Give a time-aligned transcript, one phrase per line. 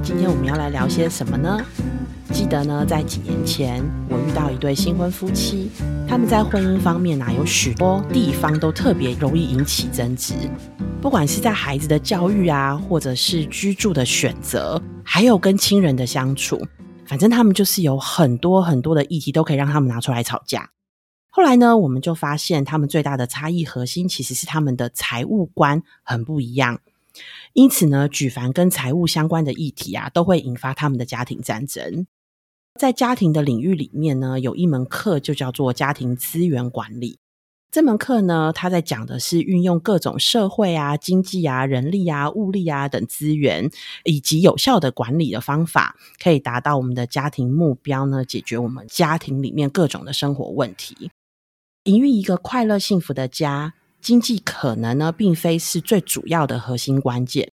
[0.00, 1.60] 今天我们要来聊些什么呢？
[2.32, 5.70] 记得呢，在几年前，我遇到一对新婚夫妻，
[6.06, 10.34] 他们在婚姻方面啊，有许多地方都特别容易引起争执，
[11.02, 16.64] 不管是在孩子的教育啊，或者是居住的选择，还有跟亲人的相处，
[17.04, 20.70] 反正他们就是有很多很多的议题都可以让他们拿出来吵架。
[21.30, 26.78] 后来呢，我们就发现他们最大的差异核心其实是他们的财务观很不一样。
[27.52, 32.06] 因此呢，举凡跟财务相关的议题啊，都会引发他们的家庭战争。
[32.78, 37.18] 在家庭的领域里面呢，有一门课就叫做家庭资源管理。
[37.70, 43.70] 这门课呢，它在讲的是运用各种社会啊、经济啊、人力啊、物力啊等资源，
[44.04, 51.10] 以及有效的管理的方法，可以达到我们的家庭目标呢，解决我们家庭里面各种的生活问题，
[51.84, 53.74] 营运一个快乐幸福的家。
[54.00, 57.50] 经济可能呢，并非是最主要的核心关键，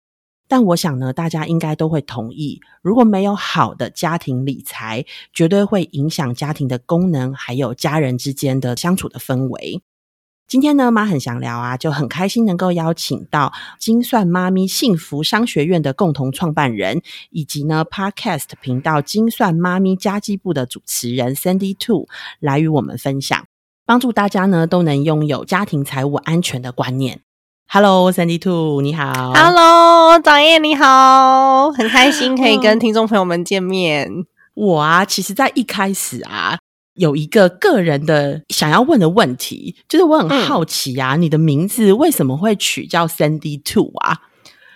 [0.47, 9.83] 但我想呢，大家应该都会同意，如果没有好的家庭理财，绝对会影响家庭的功能，还有家人之间的相处的氛围。
[10.47, 22.09] 今天呢，妈很想聊啊，就很开心能够邀请到精算妈咪幸福商学院的共同创办人，以及呢 Podcast 频道精算妈咪家计部的主持人 Sandy Two
[22.41, 23.45] 来与我们分享。
[23.89, 27.21] 帮助大家呢都能拥有家庭财务安全的观念。
[27.69, 29.33] Hello，Sandy Two，你好。
[29.35, 34.11] Hello，长叶你好，很开心可以跟听众朋友们见面。
[34.53, 36.59] 我啊，其实，在一开始啊，
[36.97, 44.19] 有一个个人的想要问的问题，就是我很好奇啊，你的名字为什么会取叫 Sandy Two 啊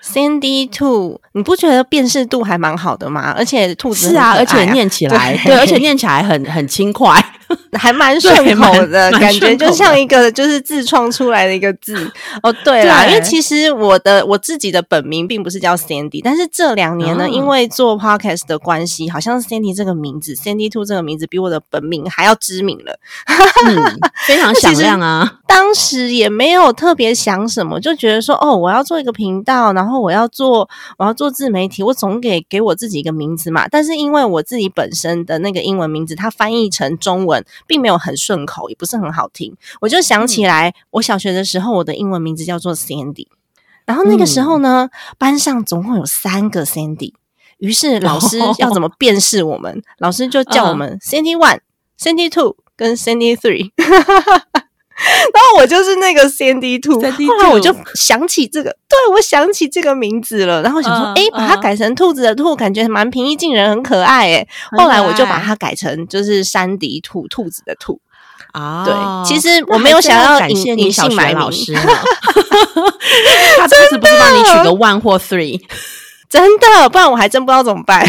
[0.02, 3.34] ？Sandy Two，你不觉得辨识度还蛮好的吗？
[3.36, 7.14] 而且兔子是啊，而且念起来 对，而且念起来很很轻快，
[7.78, 12.10] 还蛮顺口的感觉，就像一个就是自创出来的一个字。
[12.42, 22.98] 哦，对啦，因为其实我的我自己的本名并不是叫 Sandy，但是这两年呢，因为做 Podcast 的关系，好像 Sandy 这个名字，Sandy Two 这个名字比我的本名还要知名了，
[24.26, 25.38] 非常 响亮啊。
[25.46, 29.92] 当时也没有特别想什么，就觉得说哦，我要做一个频道，然后。
[29.92, 30.66] 然后我要做，
[30.96, 33.68] 我要做自媒体，我总给给我自己一个名字嘛。
[33.68, 39.56] 但是因为我自己本身的那个英文名字，它翻译成中文并没有很顺口，也不是很好听。
[39.80, 43.26] 我就想起来，我小学的时候，我的英文名字叫做 Sandy。
[43.84, 44.88] 然后那个时候呢，
[45.18, 47.14] 班上总共有三个 Sandy，
[47.58, 49.82] 于是老师要怎么辨识我们？
[49.98, 51.60] 老师就叫我们 Sandy One、
[51.98, 53.72] Sandy Two 跟 Sandy Three。
[55.34, 60.62] 然后我就是那个 Sandy Two，后来我就想起这个，对我想起这个名字了。
[60.62, 64.32] 然后想说，哎，把它改成兔子的兔，感觉蛮平易近人，很可爱。
[64.32, 64.46] 哎，
[64.78, 68.00] 后来我就把它改成就是山迪兔，兔子的兔。
[68.52, 68.94] 啊，对，
[69.26, 71.72] 其实我没有想要感谢你小学老师，
[73.58, 75.60] 他这次不是帮你取个 One 或 Three。
[76.32, 78.02] 真的，不然我还真不知道怎么办。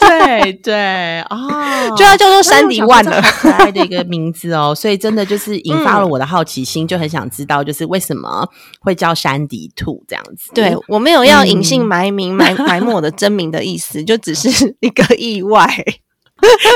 [0.00, 4.72] 对对 哦，就要叫做山迪万了，可爱的一个名字哦。
[4.74, 8.48] 所以真的就是引发了我的好奇心，就很想知道，就是为什么
[8.80, 10.50] 会叫山迪兔这样子。
[10.54, 15.68] 对我没有要隐姓埋名、埋 埋没我的真名的意思，就只是一个意外。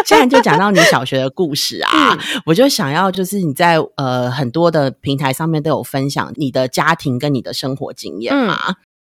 [0.04, 8.58] 现在就讲到你小学的故事啊，我就想要就是你在呃很多的平台上面都有分享你的家庭跟你的生活经验嘛。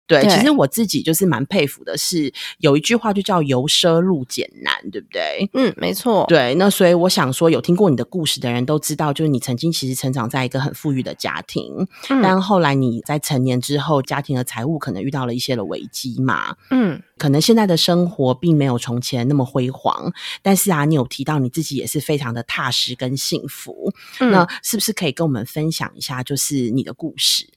[0.07, 5.51] 对，其实我自己就是蛮佩服的，是有一句话就叫“由奢入俭难”，对不对？
[5.55, 6.25] 嗯，没错。
[6.29, 11.87] 对，那所以我想说，有听过你的故事的人都知道，就是你曾经其实成长在一个很富裕的家庭，
[12.23, 16.55] 但后来你在成年之后，家庭的财务可能遇到了一些的危机嘛。
[16.71, 23.93] 嗯，可能现在的生活并没有从前那么辉煌，但是啊，你有提到你自己也是非常的踏实跟幸福。
[24.21, 27.49] 那是不是可以跟我们分享一下，就是你的故事？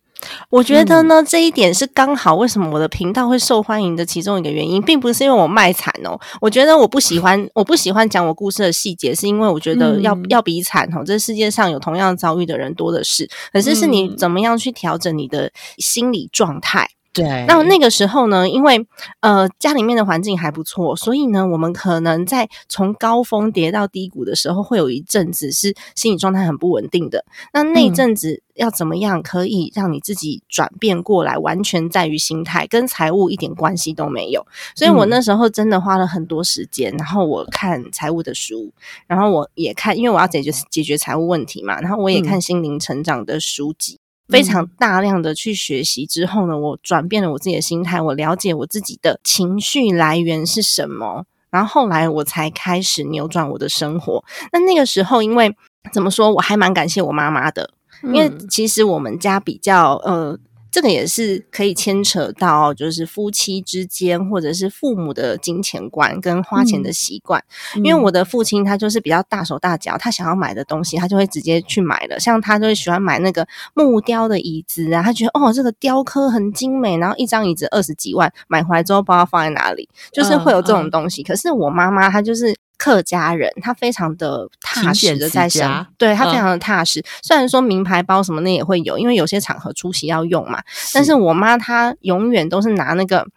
[0.50, 6.20] 我觉得呢，这一点是刚好为什么我的频道会受欢迎的其中一个原因，并不是因为我卖惨哦。
[6.42, 13.30] 我觉得我不喜欢，我不喜欢讲我故事的细节，是因为我觉得要要比惨哦，这世界上有同样遭遇的人多的是。
[13.54, 16.90] 可是是你怎么样去调整你的心理状态？
[17.12, 18.86] 对，那那个时候呢，因为
[19.22, 27.26] 呃家里面的环境还不错，所以呢，我们可能在从高峰跌到低谷的时候，会有一阵子是心理状态很不稳定的。
[27.52, 31.38] 那那阵子要怎么样可以让你自己转变过来？
[31.38, 34.46] 完全在于心态，跟财务一点关系都没有。
[34.76, 38.72] 所以我那时候真的花了很多时间，然后我看财务的书，
[39.08, 43.99] 然后我也看，因为我要解决解决财务问题嘛，然后我也看心灵成长的书籍。
[44.30, 54.24] 非常大量的去学习之后呢，我转变了我自己的心态，我了解我自己的情绪来源是什么，然后后来我才开始扭转我的生活。
[54.52, 55.56] 那那个时候，因为
[55.92, 57.72] 怎么说，我还蛮感谢我妈妈的，
[58.04, 60.38] 因为其实我们家比较呃。
[60.72, 67.44] 这个也是可以牵扯到，就是夫妻之间，或者是父母的金钱观跟花钱的习惯。
[67.84, 72.20] 因为我的父亲他就是比较大手大脚，他想要买的东西，他就会直接去买了。
[72.20, 81.24] 像他就会喜欢买那个木雕的椅子啊，他觉得哦，这个雕刻很精美，然后一张椅子二十几万，买回来之后不知道放在哪里，就是会有这种东西。
[81.24, 82.56] 可是我妈妈她就是。
[82.80, 87.04] 客家人，他非常的踏实的在生，对他非常的踏实。
[87.22, 90.64] 虽然说名牌包什么的也会有，因为有些场合出席要用嘛。
[90.94, 93.28] 但是我妈她永远都是拿那个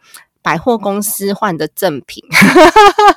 [0.41, 2.23] 百货公司换的赠品，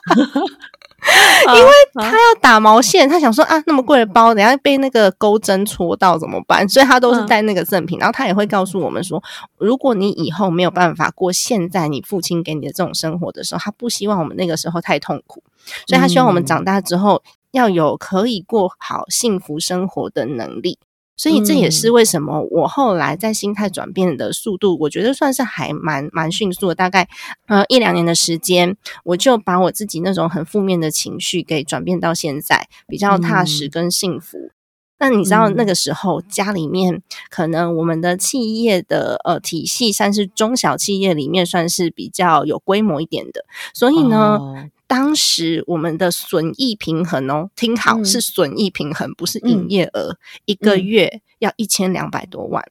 [1.56, 6.68] 因为他要打毛线，他想说啊，那么贵的包，等下被那个钩针戳到怎么办？
[6.68, 8.00] 所以他都是带那个赠品。
[8.00, 9.22] 然后他也会告诉我们说，
[9.58, 15.44] 如果你以后没有办法过现在你父亲给你的这种生活的时候，他不希望我们那个时候太痛苦。
[15.88, 20.80] 所以他希望我们长大之后要有可以过好幸福生活的能力，
[21.18, 26.76] 所以这也是为什么我后来在心态转变的速度，我觉得算是还蛮蛮迅速的。
[26.76, 27.08] 大概
[27.48, 34.52] 呃一两年的时间，我就把我自己那种很负面的情绪给转变到现在比较踏实跟幸福。
[34.98, 44.70] 那你知道那个时候家里面可能我们的企业的呃体系算是中小企业里面算是比较有规模一点的，所以呢。
[44.88, 52.64] 当时我们的损益平衡哦，听好是损益平衡，不是营业额，一个月要一千两百多万。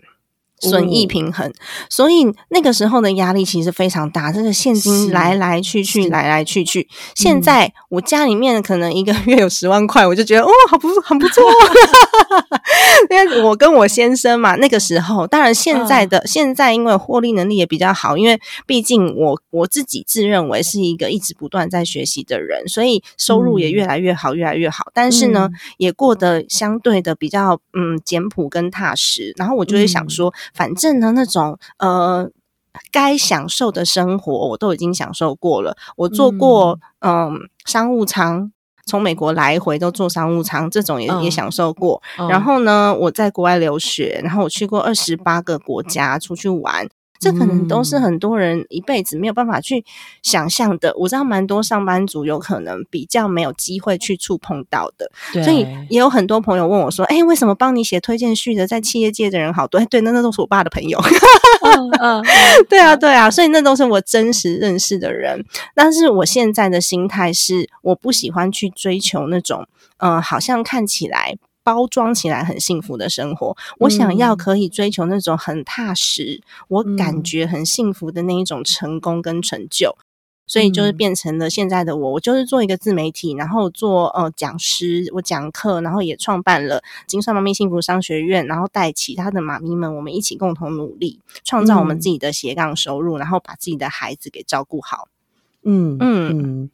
[0.60, 1.52] 损益平衡，
[1.90, 6.88] 所以那个时候的压力其实非常大，这个现金来来去去，来来去去。
[7.14, 11.44] 现在我家里面可能一个月有十万块，我就觉得哦，好不很不错。
[13.10, 24.86] 因为我跟我先生嘛，那个时候，当然现在的现在，因为获利能力也比较好，因为毕竟我我自己自认为是一个一直不断在学习的人，所以收入也越来越好，越来越好。
[24.94, 29.34] 但是呢，也过得相对的比较嗯简朴跟踏实。
[29.36, 30.32] 然后我就会想说。
[30.52, 32.29] 反正呢，那种呃，
[32.91, 35.76] 该享受的生活我都已经享受过了。
[35.96, 37.32] 我坐过嗯
[37.64, 38.50] 商务舱，
[38.85, 42.02] 从美国来回都坐商务舱，这种也也享受过。
[42.29, 46.88] 然后呢，我在国外留学，然后我去过二十八个国家出去玩。
[47.19, 49.84] 这可能都是很多人一辈子没有办法去
[50.22, 50.94] 想象的。
[50.96, 55.11] 我知道蛮多上班族有可能比较没有机会去触碰到的，
[55.43, 60.99] 所以也有很多朋友问我说：“哎，为什么帮你写推荐序的在企业界的人好多？”对，那那都是我爸的朋友。
[62.00, 62.22] 嗯，
[62.69, 65.43] 对啊，对啊，所以那都是我真实认识的人。
[65.75, 69.66] 但是我现在的心态是，我不喜欢去追求那种，
[69.99, 71.37] 嗯，好像看起来。
[71.64, 79.96] 包装起来很幸福的生活，我想要可以追求那种很踏实，我感觉很幸福的那一种成功跟成就，
[80.46, 82.12] 所以就是变成了现在的我。
[82.12, 95.08] 我就是做一个自媒体，然后做呃讲师，我讲课，然后也创办了金算妈咪幸福商学院，然后带其他的妈咪们，我们一起共同努力，创造我们自己的斜杠收入，然后把自己的孩子给照顾好。
[95.62, 96.70] 嗯嗯。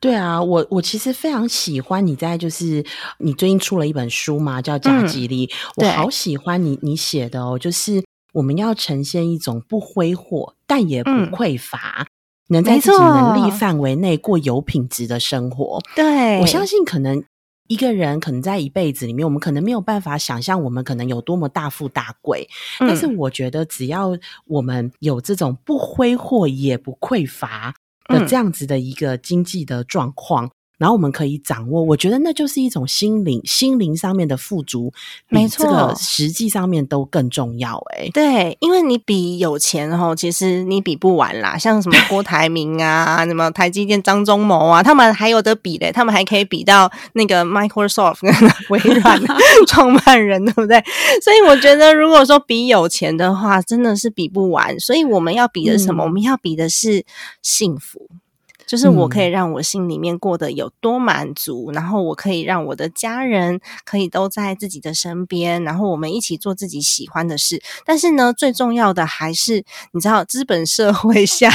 [0.00, 2.84] 对啊，我我其实非常喜欢你在就是
[3.18, 12.06] 你最近出了一本书嘛，叫《假吉利》，我好喜欢你你写的哦，就是我们要呈现一种不挥霍但也不匮乏，
[12.48, 15.80] 能在自己能力范围内过有品质的生活。
[15.94, 17.22] 对我相信，可能
[17.66, 22.48] 一个人可能在一辈子里面，我们可能没有办法想象我们可能有多么大富大贵，
[22.78, 24.16] 但是我觉得只要
[24.46, 27.74] 我们有这种不挥霍也不匮乏。
[28.08, 30.50] 的这样子的一个经济的状况。
[30.78, 34.92] 然后我们可以掌握，我觉得那就是一种心灵、心灵上面的富足，
[35.28, 37.76] 没错，这个实际上面都更重要。
[37.96, 41.58] 哎，对，因为你比有钱哦，其实你比不完啦。
[41.58, 48.20] 像什么郭台铭啊， 什么台积电张忠谋啊，他们还有的比嘞，他们还可以比到那个 Microsoft
[48.70, 49.20] 微软
[49.66, 50.82] 创办人，对不对？
[51.22, 54.78] 所以我觉得，如果说比有钱的话，真的是比不完。
[54.78, 56.04] 所以我们要比的什么？
[56.04, 57.04] 我们要比的是
[57.42, 58.08] 幸福。
[58.68, 67.62] 就是我可以让我心里面过得有多满足，然后我可以让我的家人可以都在自己的身边，然后我们一起做自己喜欢的事。
[67.86, 71.50] 但是呢，最重要的还是你知道，资本社会下，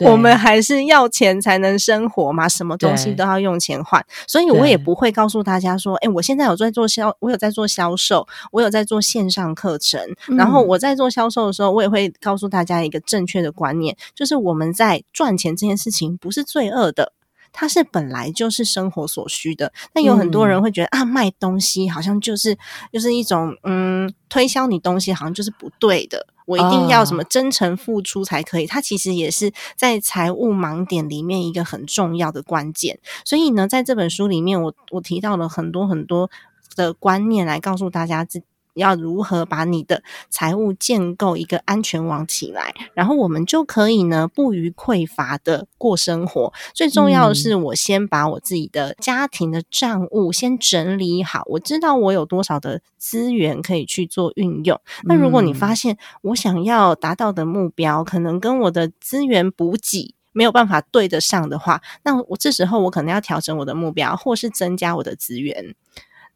[0.00, 4.02] 我们还是要钱才能生活嘛，什么东西都要用钱换。
[4.26, 10.00] 所以我也不会告诉大家说，哎，我现在有在做销，我有在做销售，我有在做线上课程。
[10.28, 16.45] 然后我在做销售的时候，我也会告诉大家一个正确的观念，就是我们在赚钱这件事情不是。
[16.46, 17.12] 罪恶的，
[17.52, 19.72] 它是本来就是生活所需的。
[19.92, 22.56] 但有很多人会觉得啊，卖东西好像就是
[22.92, 26.26] 就是一种嗯，推销你东西好像就是不对的。
[26.46, 28.66] 我一定要什么真诚付出才可以？
[28.68, 33.00] 它其实也是在财务盲点里面一个很重要的关键。
[33.24, 36.30] 所以呢，在这本书里面，我我提到了很多很多
[36.76, 38.40] 的观念来告诉大家，这
[38.76, 46.52] 要如何把你的财务建构一个安全网起来，然后我们就可以呢不虞匮乏的过生活。
[46.74, 54.80] 最重要的是，我先把我自己的家庭的账务先整理好，我知道我有多少的资源可以去做运用。
[55.04, 65.74] 那如果你发现我想要达到的目标，可能跟我的资源补给没有办法对得上的话，那我这时候我可能要调整我的目标，或是增加我的资源。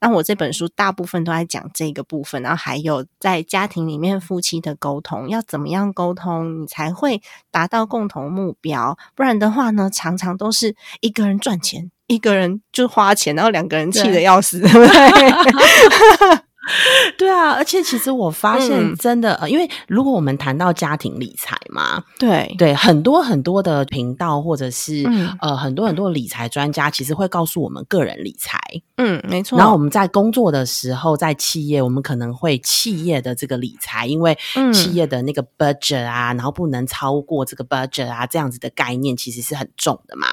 [0.01, 8.97] 那我这本书大部分都在讲这个部分，然后还有在家庭里面夫妻的沟通，要怎么样沟通，你才会达到共同目标？
[9.15, 16.41] 不然的话呢，常常都是一个人赚钱，一个人就花钱，然后两个人气的要死，对不对？
[17.17, 25.05] 对啊，而且其实我发现真的，呃，因为如果我们谈到家庭理财嘛，对对，很多很多的频道或者是
[25.41, 28.61] 呃很多很多的理财专家，其实会告诉我们个人理财，
[28.97, 29.59] 嗯，没错。
[29.59, 34.37] 然后我们在工作的时候，在企业，我们可能会企业的这个理财，因为
[34.75, 40.27] 企业的那个 budget 啊，然后不能超过这个 budget 啊，这样子的概念其实是很重的嘛。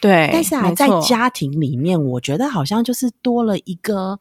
[0.00, 4.20] 对，但是啊，在家庭里面，我觉得好像就是多了一个。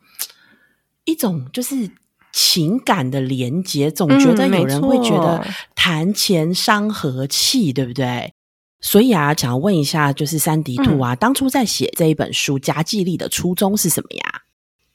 [1.12, 1.90] 一种就是
[2.34, 8.34] 情感的连接，总觉得有人会觉得谈钱伤和气，对不对？
[8.80, 14.42] 所以啊，想要问一下，就是三迪兔啊，当初在写这一本书《家计力》的初衷是什么呀？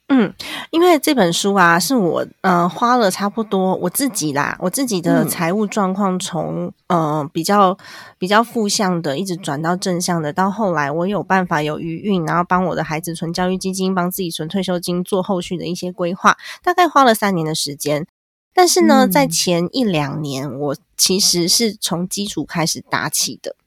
[0.09, 0.33] 嗯，
[0.71, 7.77] 因为这本书啊，是我呃花了差不多我自己啦，我自己的财务状况从呃比较
[8.17, 18.07] 比较负向的，一直转到正向的，到后来我有办法有余韵，然后帮我的孩子存教育基金，帮自己存退休金，做后续的一些规划，大概花了三年的时间。
[18.53, 23.57] 但是呢，在前一两年，我其实是从基础开始打起的，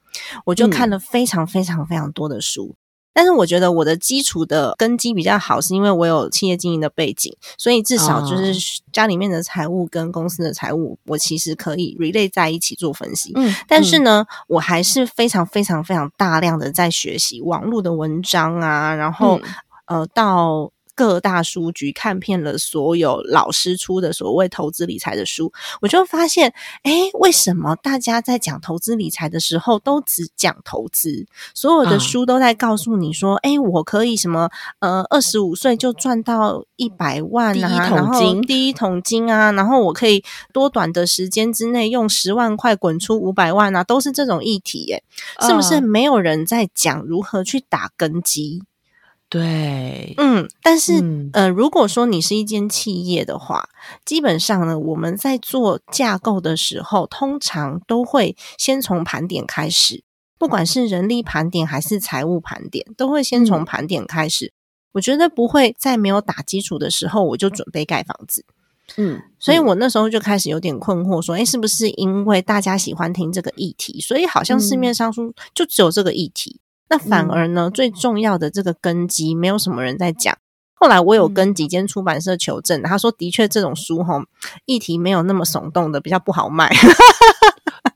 [0.47, 2.75] 我就看了非常非常非常多的书。
[3.13, 13.33] 但是我觉得我的基础的根基比较好，是因为我有企业经营的背景，所以至少就是家里面的财务跟公司的财务，我其实可以 relate 在一起做分析。
[13.35, 19.41] 嗯，但是呢，我还是非常非常非常大量的在学习网络的文章啊，然后
[19.87, 20.71] 呃到。
[21.01, 26.53] 各大书局看遍了所有老师出的所谓投资理财的书，我就发现，
[26.83, 31.27] 哎，为什么大家在讲投资理财的时候都只讲投资？
[31.55, 45.03] 所有的书都在告诉你说，哎，我可以什么，呃，二十五岁就赚到一百万啊，然后第一桶金啊，然后我可以多短的时间之内用十万块滚出五百万啊，都是这种议题，耶，
[45.41, 45.81] 是不是？
[45.81, 48.63] 没有人在讲如何去打根基。
[49.31, 53.69] 对，嗯，但是，呃，如果说你是一间企业的话，
[54.05, 60.03] 基本上呢，我们在做架构的时候，通常都会先从盘点开始，
[60.37, 64.53] 不管是人力盘点还是财务盘点，都会先从盘点开始。
[64.95, 68.45] 我觉得不会在没有打基础的时候，我就准备盖房子。
[68.97, 76.59] 嗯，所以我那时候就开始有点困惑，说，哎，是不是因为大家喜欢听这个议题，所以好像市面上书就只有这个议题？
[76.91, 80.37] 那反而呢，最重要的这个根基，没有什么人在讲。
[80.75, 84.25] 后来我有跟几间出版社求证，他说的确这种书哈，
[84.65, 86.75] 议题没有那么耸动的，比较不好卖。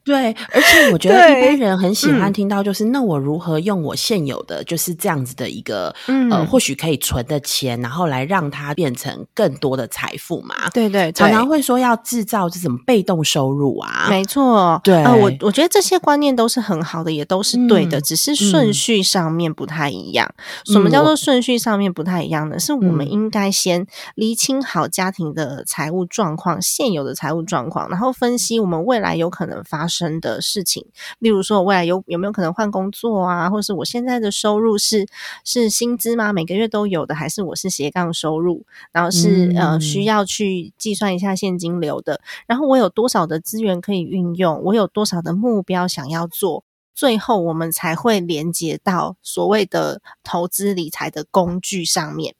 [0.04, 5.94] 对，而且我觉得一般人很喜欢听到，就是那我如何用我现有的就是这样子的一个
[6.30, 10.68] 呃，或许可以存的钱，然后来让它变成更多的财富嘛？
[10.74, 14.08] 对对，常常会说要制造这种被动收入啊。
[14.10, 20.30] 没错，对，我我觉得这些观念都是很好的，也都是对的，只是顺序上面不太一样。
[20.66, 22.58] 什么叫做顺序上面不太一样呢？
[22.58, 29.93] 是我们应该先厘清好家庭的财务状况，现有的财务状况，然后分析我们未来有可能发生。
[29.94, 30.84] 生的事情，
[31.20, 33.48] 例如说，我未来有有没有可能换工作啊？
[33.48, 35.06] 或者是我现在的收入是
[35.44, 36.32] 是薪资吗？
[36.32, 38.64] 每个月都有的，还是我是斜杠收入？
[38.92, 42.20] 然后是呃需要去计算一下现金流的。
[42.46, 44.60] 然后我有多少的资源可以运用？
[44.64, 46.64] 我有多少的目标想要做？
[46.94, 52.34] 最后我们才会连接到所谓的投资理财的工具上面。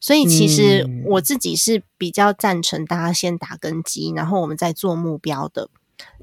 [0.00, 5.70] 所以其实我自己是比较赞成大家先打根基，然后我们再做目标的。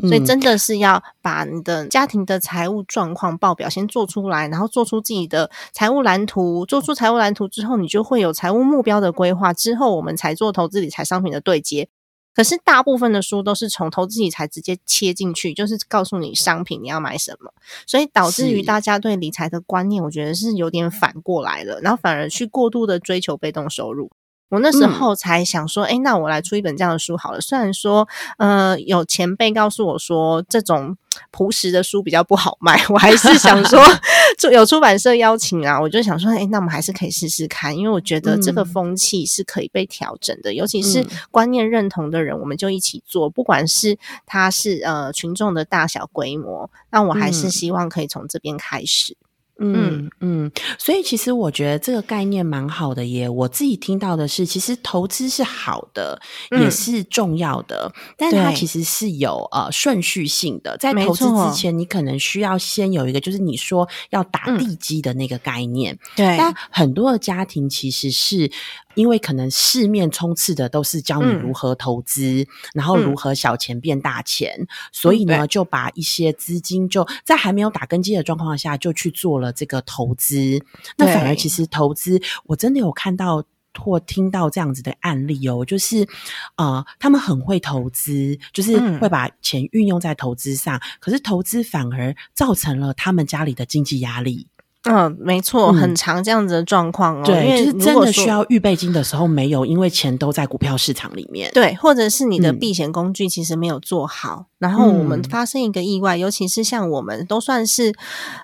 [0.01, 6.65] 所以真的是要把你的家庭的财务状况报表先做出来，然后做出自己的财务蓝图。
[6.65, 9.53] 做出财务蓝图之后，你就会有财务目标的规划。
[9.53, 11.89] 之后我们才做投资理财商品的对接。
[12.33, 17.53] 可是大部分的书都是从投资理财直接切进去，就是告诉你商品你要买什么，
[17.87, 24.11] 所以导致于大家对理财的观念，我觉得是有点反过来了，然后反而去过度的追求被动收入。
[24.49, 27.41] 我那时候才想说，哎，那我来出一本这样的书好了。
[27.41, 30.95] 虽然说，呃，有前辈告诉我说，这种
[31.31, 33.79] 朴实的书比较不好卖， 我还是想说
[34.37, 43.97] 就有出版社邀请啊，我就想说，哎，那我们还是可以试试看，因为我觉得这个风气是可以被调整的，尤其是观念认同的人，我们就一起做，不管是
[44.27, 49.17] 他是呃群众的大小规模，那我还是希望可以从这边开始。
[49.59, 53.29] 嗯嗯，所以其实我觉得这个概念蛮好的耶。
[53.29, 56.19] 我自己听到的是，其实投资是好的，
[56.51, 60.77] 也是重要的，但它其实是有呃顺序性的。
[60.77, 65.97] 在投资之前，你可能需要先有一个，就是你说要打地基的那个概念。
[66.15, 68.51] 对，但很多的家庭其实是。
[68.95, 80.61] 因为可能市面冲刺的都是教你如何投资，然后如何小钱变大钱，所以呢，就把一些资金就在还没有打根基的状况下，就去做了这个投资。
[80.97, 83.43] 那反而其实投资，我真的有看到
[83.77, 86.07] 或听到这样子的案例哦，就是
[86.55, 94.47] 呃，他们很会投资，就是会把钱运用在投资上，可是投资反而造成了他们家里的经济压力。
[94.87, 97.25] 嗯，没错，很长这样子的状况哦。
[97.25, 101.51] 对，就是真的需要预备金的时候没有，因为钱都在股票市场里面。
[101.53, 107.93] 对，或者是你的避险工具其实没有做好，然后我们发生一个意外，尤其是像我们都算是，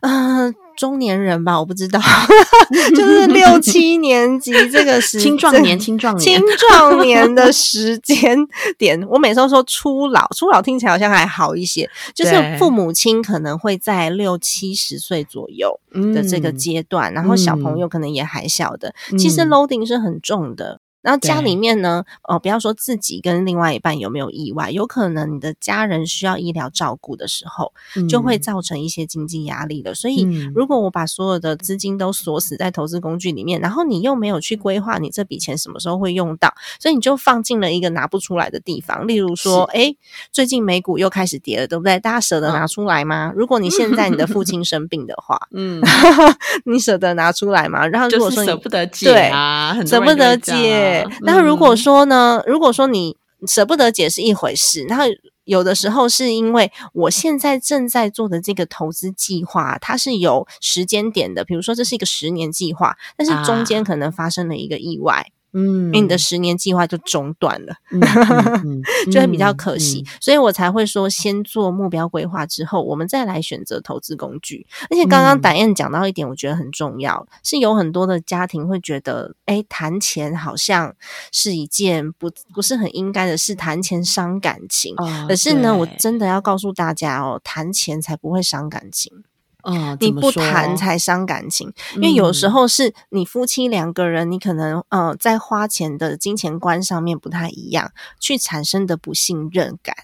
[0.02, 0.54] 嗯。
[0.76, 2.00] 中年人吧， 我不知道，
[2.96, 8.38] 就是六七年级这个时 青壮年、青壮年、青壮年的时间
[8.78, 9.02] 点。
[9.08, 15.80] 我每次都说初老，初老听起来好像还好一些，就是父母亲可能会在六七十岁左右
[16.14, 20.81] 的这个阶段，然后小朋友可能也还小的，其实 loading 是很重的。
[21.02, 27.74] 然后家里面呢，哦，不要说自己跟另外一半有没有意外，有可能你的家人需要医疗照顾的时候，
[28.08, 29.94] 就会造成一些经济压力了。
[29.94, 39.08] 所以，如果我把所有的资金都锁死在投资工具里面，然后你又没有去规划你这笔钱什么时候会用到，所以你就放进了一个拿不出来的地方。
[39.08, 39.96] 例如说，哎，
[40.32, 42.00] 最近美股又开始跌了，对不对？
[42.00, 43.34] 大家舍得拿出来吗？
[43.36, 45.82] 如果你现在你的父亲生病的话，嗯，
[46.66, 47.88] 你舍得拿出来吗？
[47.88, 50.38] 然后如果说舍不得借啊，舍不得
[50.92, 51.08] 借。
[51.22, 52.44] 那如果说呢？
[52.46, 53.18] 如果说你
[53.48, 55.06] 舍不得解是一回事，然后
[55.44, 65.32] 有的时候是因为我现在正在做的这个投资计划，它是有时间点的，比如说这是一个十年计划，但是中间可能发生了一个意外。
[65.54, 67.76] 嗯，你的十年计划就中断了，
[69.12, 74.66] 就会比较可惜，所以我才会说先做目标规划之后，我们再来选择投资工具。
[74.90, 80.96] 而且刚刚胆燕讲到一点，我觉得很重要，是有很多的家庭会觉得，哎，谈钱好像
[81.32, 84.96] 是一件不不是很应该的事，谈钱伤感情。
[85.28, 89.24] 可是呢，我真的要告诉大家哦，谈钱才不会伤感情。
[89.64, 99.96] 嗯，你不谈才伤感情，因为有时候是你夫妻两个人，你可能呃在花钱的金钱观上面不太一样，去产生的不信任感。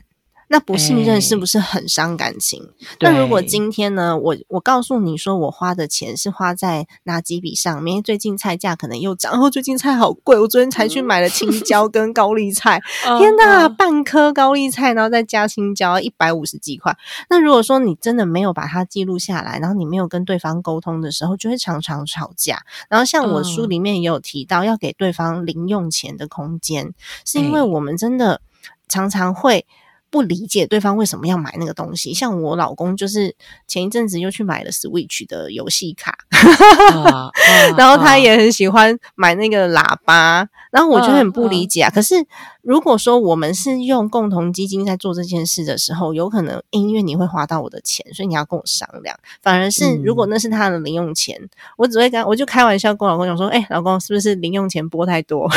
[0.49, 2.69] 那不信任是不是很伤感情？
[3.01, 8.01] 那如果今天呢，我我告诉你说，我花的钱是花在哪几笔上面？
[8.01, 12.81] 最近菜价可能又涨，然后最近菜好贵，我昨天才去买了青椒跟高丽菜。
[13.19, 16.95] 天呐，半颗高丽菜，然后再加青椒，一百五十几块。
[17.29, 22.61] 那如果说你真的没有把它记录下来，然后你没有跟对方沟通的时候，就会常常吵架。
[22.89, 26.93] 然后像我书里面也有提到，要给对方零用钱的空间，
[27.25, 28.39] 是因为我们真的
[28.87, 29.65] 常常会。
[30.09, 33.35] 不理解对方为什么要买那个东西，像我老公就是
[33.67, 36.17] 前一阵子又去买了 Switch 的游戏卡，
[37.77, 41.89] 然后他也很喜欢买那个喇叭，然后我就很不理解啊。
[41.89, 42.15] 可是
[42.61, 49.17] 如果说我们是用共同基金在做这件事的时候，有可能因为你会花到我的钱，所以你要跟我商量。
[49.41, 51.37] 反而是如果那是他的零用钱，
[51.77, 55.49] 我只会跟我就开玩笑跟我老公讲说：“哎，老公是不是零用钱拨太多？”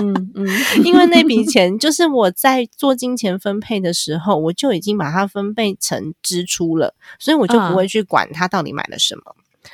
[0.00, 0.46] 嗯嗯，
[0.84, 3.78] 因为那笔钱就是我在做金钱分配。
[3.78, 9.22] 的时候，我就已经把它分配成支出了，所以我就不会去管他到底买了什么。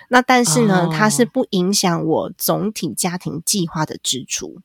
[0.09, 4.61] 那但是呢，它是不影响我总体家庭计划的支出，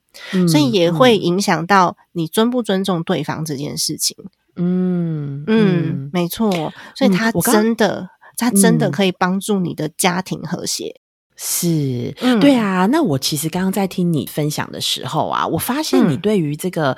[0.47, 4.15] 所以也会影响到你尊不尊重对方这件事情。
[4.55, 10.99] 嗯嗯，没错，所以他真的，他真的可以帮助你的家庭和谐。
[11.35, 12.85] 是，对啊。
[12.87, 16.97] 那我其实刚刚在听你分享的时候啊，我发现你对于这个。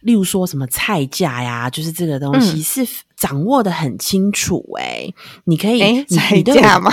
[0.00, 5.12] 例如说什么菜价呀，就是这个东西是掌握的很清楚哎，
[5.44, 6.90] 你可以菜价吗？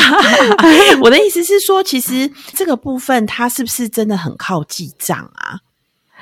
[1.02, 5.60] 我的意思是说，其实这个部分它是不是真的很靠记账啊？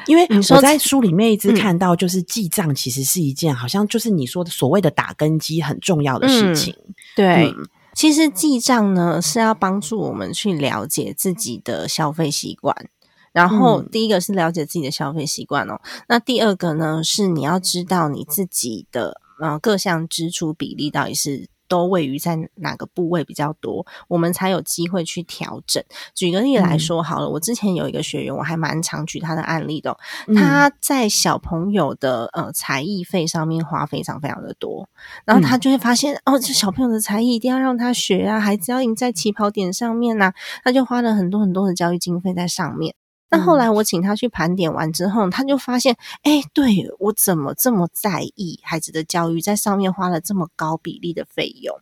[0.06, 6.74] 因为我在书里面一直看到，就是记账其实是一件好像就是你说的所谓的打根基很重要的事情。
[7.16, 7.52] 对，
[7.94, 12.88] 其实记账呢是要帮助我们去了解自己的消费习惯。
[13.36, 25.82] 然后第一个是了解自己的消费习惯哦，那第二个呢是你要知道你自己的呃各项支出比例到底是都位于在哪个部位比较多，我们才有机会去调整。
[26.14, 29.94] 举个例来说好了，我之前有一个学员，我还蛮常举他的案例的。
[30.34, 34.88] 他在小朋友的呃才艺费上面花非常非常的多，
[35.26, 42.94] 然后他就会发现哦，这小朋友的才艺一定要让他学啊，孩子要赢在起跑点上面呐，他就花了很多很多的教育经费在上面。
[43.28, 51.76] 那后来我请他去盘点完之后，他就发现，哎，对我怎么这么在意孩子的教育，在上面花了这么高比例的费用？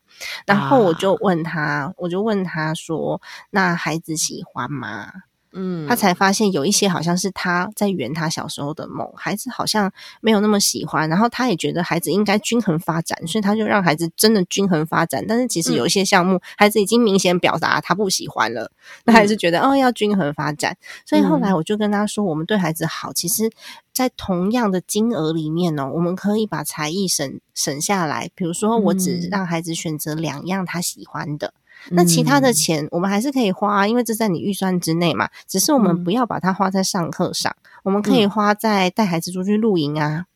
[0.47, 5.13] 然后我就问他，我就问他说：“那孩子喜欢吗？”
[5.57, 15.25] 嗯，他才发现有一些好像是他在圆他小时候的梦，孩子好像没有那么喜欢，然后他也觉得孩子应该均衡发展，所以他就让孩子真的均衡发展。
[15.27, 18.71] 但是其实有一些项目，孩子已经明显表达他不喜欢了，
[19.05, 20.77] 那还是觉得哦要均衡发展。
[21.07, 23.51] 所以后来我就跟他说，我们对孩子好，其实
[23.93, 31.55] 在同样的金额里面呢，我们可以把才艺省省下来，比如说我只让孩子选择两样他喜欢的。
[31.91, 35.29] 那其他的钱我们还是可以花，因为这在你预算之内嘛。
[35.47, 40.27] 只是我们不要把它花在上课上，我们可以花在带孩子出去露营啊。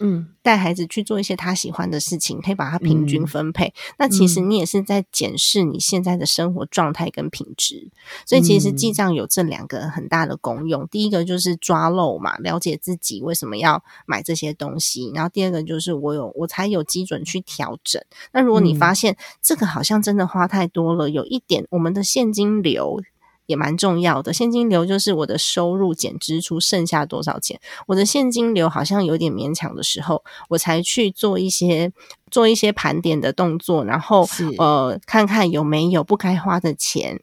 [0.00, 3.72] 嗯，带孩子去做一些他喜欢的事情，可以把它平均分配。
[3.98, 7.88] 那其实你也是在检视你现在的生活状态跟品质。
[8.26, 10.86] 所以其实记账有这两个很大的功用。
[10.88, 15.10] 第一个就是抓漏嘛，了解自己为什么要买这些东西。
[15.14, 18.02] 然后第二个就是我有我才有基准去调整。
[18.32, 23.02] 那如果你发现这个好像真的花太多了，有一点我们的现金流。
[23.46, 27.58] 也蛮重要的，现金流就是我的收入减支出，剩下多少钱。
[27.86, 31.92] 我的现金流好像有点勉强的时候，我才去做一些
[32.30, 34.28] 做一些盘点的动作，然后
[34.58, 37.20] 呃看看有没有不该花的钱。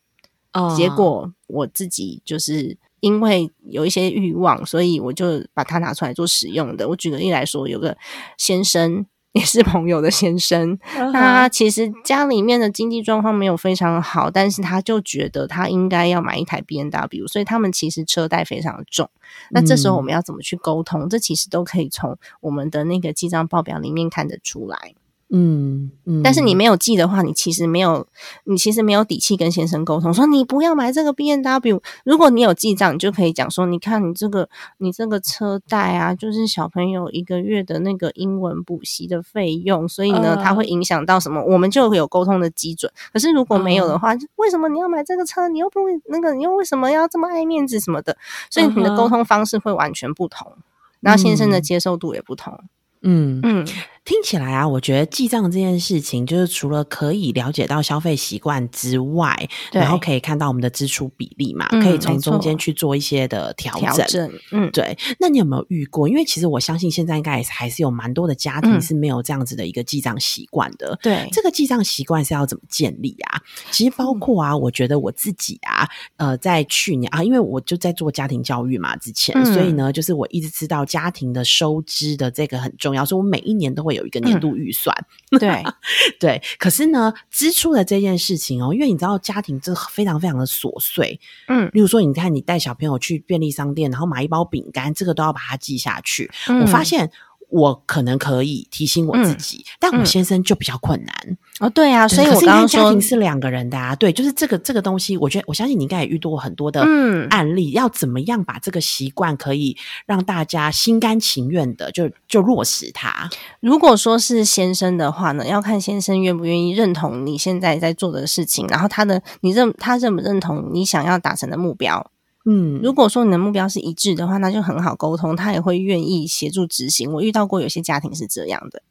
[0.53, 6.87] 哦结果我自己就是因为有一些欲望，所以我就把它拿出来做使用的。
[6.87, 7.97] 我举个例来说，有个
[8.37, 9.05] 先生。
[9.33, 10.77] 也是朋友的先生，
[11.11, 19.09] 他其实家里面的经济状况没有非常好，但是他就觉得他应该要买一台 B N W，所以他们其实车贷非常重。
[19.49, 21.09] 那这时候我们要怎么去沟通？
[21.09, 24.93] 这其实都可以从我们的那个记账报表里面看得出来。
[25.35, 28.05] 嗯嗯，但是你没有记的话，你其实没有，
[28.43, 31.81] 你其实没有底气跟先生沟通，说你不要买这个 B N W。
[32.05, 42.93] 如果你有记账，你就可以讲说，你看你这个，你这个车贷啊，就是小朋友一个月的那个英文补习的费用，所以呢，它会影响到什么，我们就有沟通的基准。
[43.11, 45.47] 可是如果没有的话，为什么你要买这个车？
[45.47, 48.15] 你又不那个，你又为什么要这么爱面子什么的？
[48.51, 50.51] 所以你的沟通方式会完全不同，
[50.99, 52.53] 然后先生的接受度也不同。
[53.01, 53.65] 嗯嗯。
[54.05, 59.33] 听起来啊，我觉得记账这件事情，就是除了可以了解到消费习惯之外，
[59.71, 64.29] 然后可以看到我们的支出比例嘛，可以从中间去做一些的调整。
[64.51, 64.97] 嗯，对。
[65.19, 66.09] 那你有没有遇过？
[66.09, 70.99] 因为其实我相信现在应该还是有蛮多的家庭是没有这样子的一个记账习惯的。
[71.01, 73.41] 对，这个记账习惯是要怎么建立啊？
[73.71, 75.87] 其实包括啊，我觉得我自己啊，
[76.17, 83.92] 呃，在去年啊，因为我就在做家庭教育嘛，之前，所以呢，就是我一直知道家庭的收支的这个很重要，所以我每一年都会。
[83.95, 84.95] 有一个年度预算，
[85.39, 85.63] 对
[86.19, 96.29] 对，可是呢，支出的这件事情哦，因为你知道家庭这非常非常的琐碎，嗯，例如说，你看你带小朋友去便利商店，然后买一包饼干，这个都要把它记下去。
[96.61, 97.11] 我发现。
[97.53, 101.69] 我可能可以提醒我自己，但我先生就比较困难哦。
[101.69, 103.95] 对啊，所以我刚刚说家庭是两个人的啊。
[103.95, 106.83] 对，就是这个这个东西，我觉得我相信你应该也遇到过很多的
[107.29, 107.69] 案例。
[107.71, 113.29] 要怎么样把这个习惯可以让大家心甘情愿的就就落实它？
[113.59, 122.09] 如果说是先生的话呢，要看先生愿不愿意认同你现在在做的事情，然后他的你认他认不认同你想要达成的目标。
[122.45, 127.13] 嗯，如果说你的目标是一致的话，那就很好沟通，他也会愿意协助执行。
[127.13, 128.81] 我遇到过有些家庭是这样的，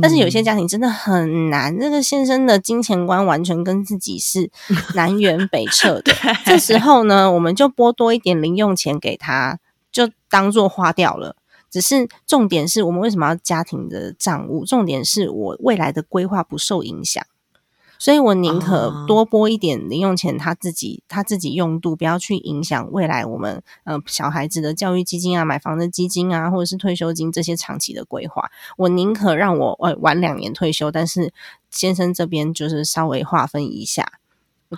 [0.00, 1.78] 但是有些家庭真的很难。
[1.78, 4.50] 这个先生的金钱观完全跟自己是
[4.94, 6.12] 南辕北辙的。
[6.46, 9.58] 这时候呢，我们就拨多一点零用钱给他，
[9.92, 11.36] 就当做花掉了。
[11.68, 14.64] 只是重点是我们为什么要家庭的账务？
[14.64, 17.22] 重点是我未来的规划不受影响。
[17.98, 28.50] 所以我宁可多拨一点零用钱，他自己他自己用度，不要去影响未来我们呃小孩子的教育基金啊、买房的基金啊，或者是退休金这些长期的规划。
[28.76, 31.32] 我宁可让我呃晚两年退休，但是
[31.70, 34.12] 先生这边就是稍微划分一下，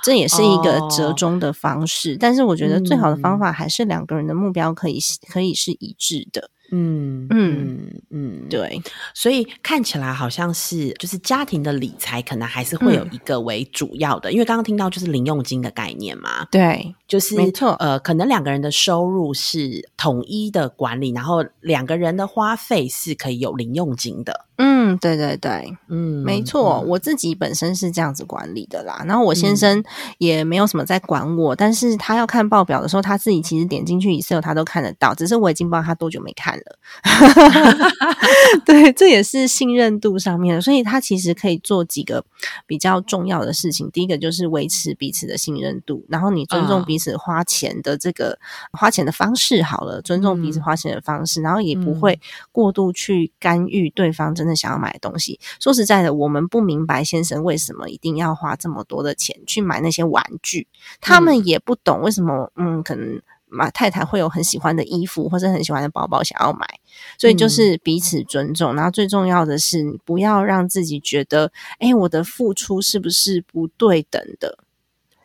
[0.02, 2.16] 这也是一个折中的方式。
[2.18, 6.50] 但是我觉得最好的方法还是两个人的目标可以可以是一致的。
[6.70, 8.80] 嗯嗯嗯，对，
[9.14, 24.78] 所以看起来好像是就是家庭的理财，可能还是会有一个为主要的，因为刚刚听到就是零用金的概念嘛，对，就是没错，呃，可能两个人的收入是统一的管理，然后两个人的花费是可以有零用金的，嗯。
[24.88, 29.04] 嗯，对对对，嗯，没错，嗯我自己本身是这样子管理的啦。
[29.06, 29.84] 然后我先生
[30.16, 36.78] 也没有什么在管我，但是他要看报表的时候，他自己其实点进去 Excel 他都看得到，只是我已经不知道他多久没看了。
[38.64, 42.24] 对，这也是信任度上面的，所以他其实可以做几个
[42.66, 43.90] 比较重要的事情。
[43.90, 48.38] 第一个就是维持彼此的信任度，然后你尊重啊彼此花钱的这个、
[48.72, 52.18] 花钱的方式好了，尊重彼此嗯花钱的方式，然后也不嗯会
[52.50, 55.38] 过度去干预对方真的想要买的东西。
[55.60, 60.66] 说实在的，我们不明白先生为什么一定要花这么多的钱去买那些玩具，
[61.00, 63.20] 他们也不懂为什么，嗯，可能。
[63.50, 66.66] 马太太会有很喜欢的衣服或者很喜欢的包包想要买，
[67.16, 68.74] 所以就是彼此尊重。
[68.74, 74.58] 然后最重要的是，你不要让自己觉得，哎，我的付出是不是不对等的？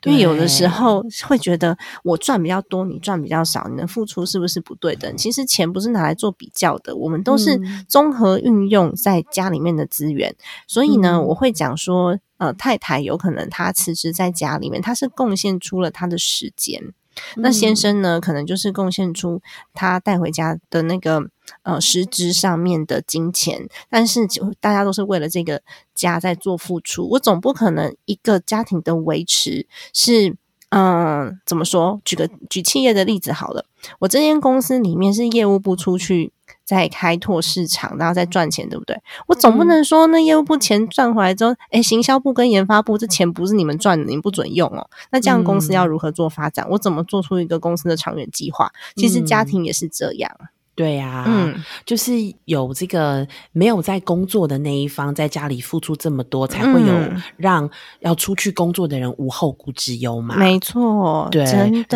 [0.04, 5.16] 因为有的时候会觉得我赚比较多，你赚比较少，你的付出是不是不对等？
[5.16, 10.36] 其实钱不是拿来做比较的，我们都是嗯综合运用在家里面的资源。
[10.68, 16.94] 所以呢，嗯我会讲说，呃，太太有可能她辞职在家里面，她是贡献出了她的时间。
[17.38, 19.42] 那先嗯生呢，可能就是贡献出
[19.74, 21.30] 他带回家的那个
[21.64, 25.62] 呃实质上面的金钱，但是就大家都是为了这个
[25.94, 27.08] 家在做付出。
[27.10, 30.36] 我总不可能一个家庭的维持是。
[30.76, 32.02] 嗯，怎么说？
[32.04, 33.64] 举个举企业的例子好了，
[34.00, 36.32] 我这间公司里面是业务部出去
[36.76, 39.00] 在开拓市场，然后再赚钱，对不对？
[39.28, 44.90] 我总不能说那业务部钱赚回来之后，哎，行销部跟研发部这钱不是你们赚的，你们不准用哦。
[45.12, 46.68] 那这样公司要如何做发展？
[46.70, 48.72] 我怎么做出一个公司的长远计划？
[48.96, 50.32] 其实家庭也是这样，
[50.76, 51.54] 对呀、嗯，
[51.86, 52.14] 就是
[52.46, 60.36] 有这个没有在工作的那一方在家里付出这么多，才会有嗯让要出去工作的人无后顾之忧嘛。
[60.36, 61.44] 没错，对。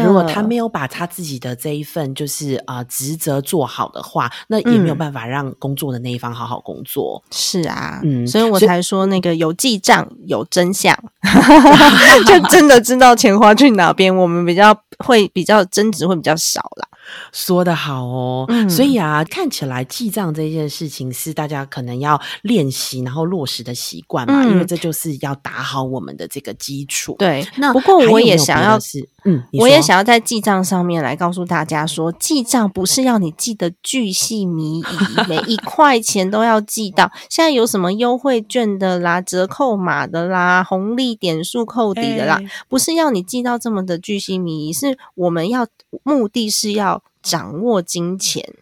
[0.03, 7.23] 如果他没有把他自己的这一份就是啊、呃职责做好的话，那也没有嗯办法让工作的那一方好好工作。
[7.31, 10.95] 是啊，嗯所以我才说那个有记账有真相，
[12.27, 16.87] 就真的知道钱花去哪边，我们比较会比较争执会比较少啦。
[17.31, 18.69] 说得好哦，嗯。
[18.69, 28.79] 所以啊，看起来记账这件事情是大家可能要练习然后落实的习惯嘛，嗯因为这就是要打好我们的这个基础。，对，那不过我也想要
[29.25, 37.11] 嗯，我也想要在记账上面来告诉大家说，记账不是要你记得巨细靡遗，每一块钱都要记到。
[37.29, 42.49] 现在有什么优惠券的啦、折扣码的啦、红利点数扣抵的啦，哎。
[42.69, 45.67] 不是要你记到这么的巨细靡遗，是我们要
[46.03, 46.96] 目的是要
[47.29, 48.55] 掌握金钱，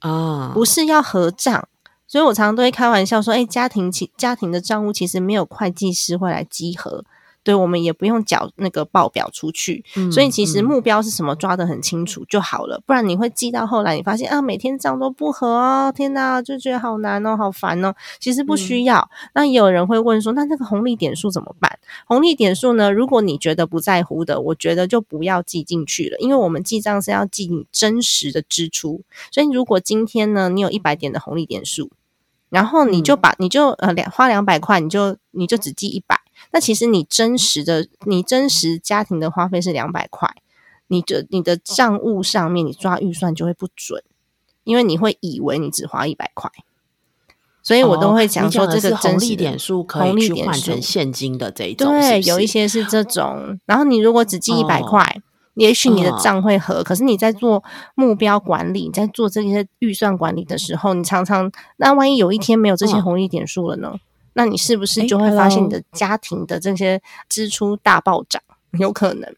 [0.00, 1.68] 啊，不是要合账。
[2.06, 7.04] 所以我常常都会开玩笑说，哎，家庭其家庭的账务其实没有会计师会来稽核，
[7.42, 9.84] 对我们也不用缴那个报表出去。
[9.96, 17.94] 嗯所以其实嗯目标是什么抓得很清楚就好了，不然你会记到后来，你发现啊每天账都不合哦，天哪，就觉得好难哦，好烦哦。
[18.18, 19.10] 其实不嗯需要。
[19.34, 21.78] 那也有人会问说，那那个红利点数怎么办？
[22.06, 22.92] 红利点数呢？
[22.92, 29.02] 如果你觉得不在乎的，我觉得就不要记进去了，因为我们记账是要记你真实的支出。
[29.32, 31.90] 所以如果今天呢，你有一百点的红利点数，
[32.50, 36.19] 然后你就把、你就呃两花两百块，你就你就只记一百。
[36.52, 40.28] 那其实你真实的你真实家庭的花费是两百块，
[40.88, 44.02] 你的你的账务上面你抓预算就会不准，
[44.64, 46.50] 因为你会以为你只花一百块。
[47.62, 53.60] 所以我都会哦讲说，这个红利点数可红以去换成现金的这一种，对，有一些是这种。
[53.66, 55.22] 然后你如果只记一百哦块，
[55.54, 57.62] 也许你的嗯账会合，可是你在做
[57.94, 63.96] 目标管理，在做这些预算管理的时候，你常常那万一有一天没有这些嗯红利点数了呢？
[64.34, 68.40] 那你是不是就会发现你的家庭的这些支出大暴涨？
[68.78, 69.34] 有可能。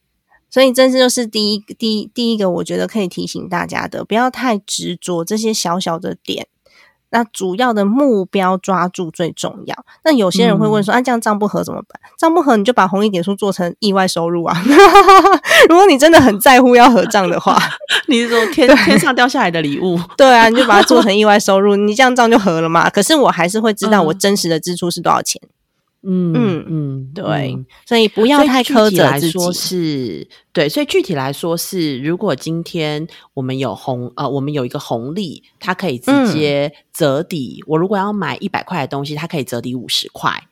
[0.50, 6.46] 所以，这就是第一第一第一个，我觉得可以提醒大家的，不要太执着这些小小的点。
[7.12, 9.85] 那主要的目标抓住最重要。
[10.03, 12.01] 那有些人会问说：“啊，这样账不合怎么办？
[12.18, 14.57] 账不合你就把红利点数做成意外收入啊！
[15.68, 17.59] 如果你真的很在乎要合账的话，
[18.09, 20.01] 你是说天天上掉下来的礼物？
[20.16, 22.88] 对啊，你就把它做成 意外收入，你这样账就合了嘛。
[22.88, 25.48] 可是我还是会知道我嗯真实的支出是多少钱，嗯
[26.04, 29.26] 嗯嗯，对嗯所以不要太苛体责自己。
[29.26, 37.62] 来说是对，所以具体来说是，如果今天我们有红呃，我们有一个红利，它可以直嗯接折抵。
[37.66, 40.48] 我如果要买一百块的东西，它可以折抵五十块。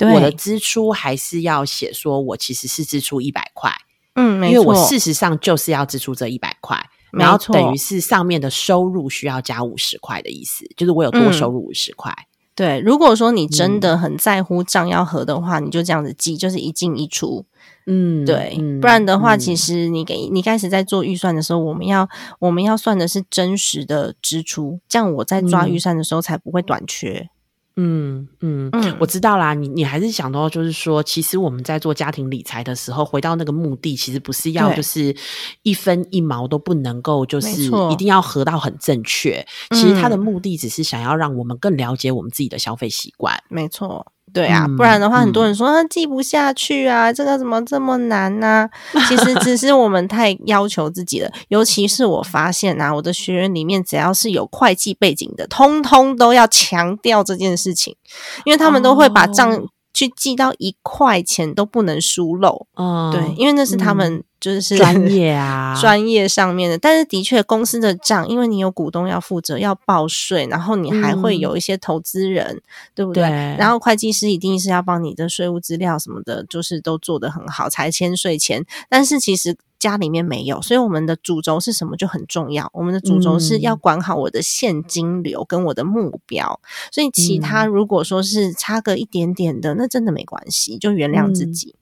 [0.00, 3.72] 我的支出还是要写说我其实是支出一百块，
[4.14, 6.78] 嗯，没错，因为我事实上就是要支出这一百块，
[7.12, 12.14] 然后等于是上面的收入需要加五十块的意思，就是我有多嗯收入五十块。
[12.56, 12.80] 对。
[12.80, 17.44] 如果说你真嗯的很在乎账要合的话，你就这样子记，就是一进一出。
[17.88, 22.08] 嗯，对，嗯不然的话，嗯其实你给你开始在做预算的时候，我们要
[22.40, 27.28] 我们要算的是真实的支出，这样我在抓嗯预算的时候才不会短缺。
[27.76, 29.52] 嗯嗯嗯我知道啦。
[29.52, 35.14] 你你还是想到，就是说，其实我们在做家庭理财的时候，回到那个目的，其实不是要就是
[35.62, 39.46] 一分一毛都不能够，就是一定要合到很正确。
[39.70, 43.38] 其实它的嗯目的只是想要让我们更了解我们自己的消费习惯。
[43.50, 44.06] 没错。
[44.36, 48.68] 对啊，嗯不然的话，很多嗯人说、啊记不下去啊，这个怎么这么难呢、
[49.08, 51.30] 其实只是我们太要求自己了。
[51.48, 57.96] 尤其是我发现啊，我的学员里面只要是有会计背景的，通通都要强调这件事情，
[58.44, 59.64] 因为他们都会把账哦
[59.96, 62.66] 去记到一块钱都不能疏漏。
[62.74, 72.60] 嗯，对，因为那是他们就是专 业啊，专业上面的，但是的确公司的账，因为你有股东要负责，要报税，然后你还会嗯有一些投资人，
[72.94, 73.24] 对不对？
[73.24, 78.62] 对然后会计师一定是要帮你的税务资料什么的，就是都做得很好才签税前。
[78.90, 79.56] 但是其实
[79.88, 82.68] 家里面没有，所以我们的主轴是什么就很重要。
[82.72, 91.74] 我们的主轴是嗯要管好我的现金流跟我的目标，所以其他嗯如果说是差个一点点的，那真的没关系，就原谅自嗯己。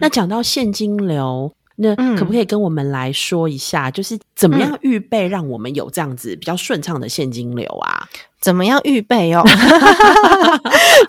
[0.00, 8.08] 那讲到现金流，那嗯可不可以跟我们来说一下，就是怎么样预备让我们有这样子比较顺畅的现金流啊？
[8.40, 9.42] 怎么样预备哦？
[9.48, 9.52] 其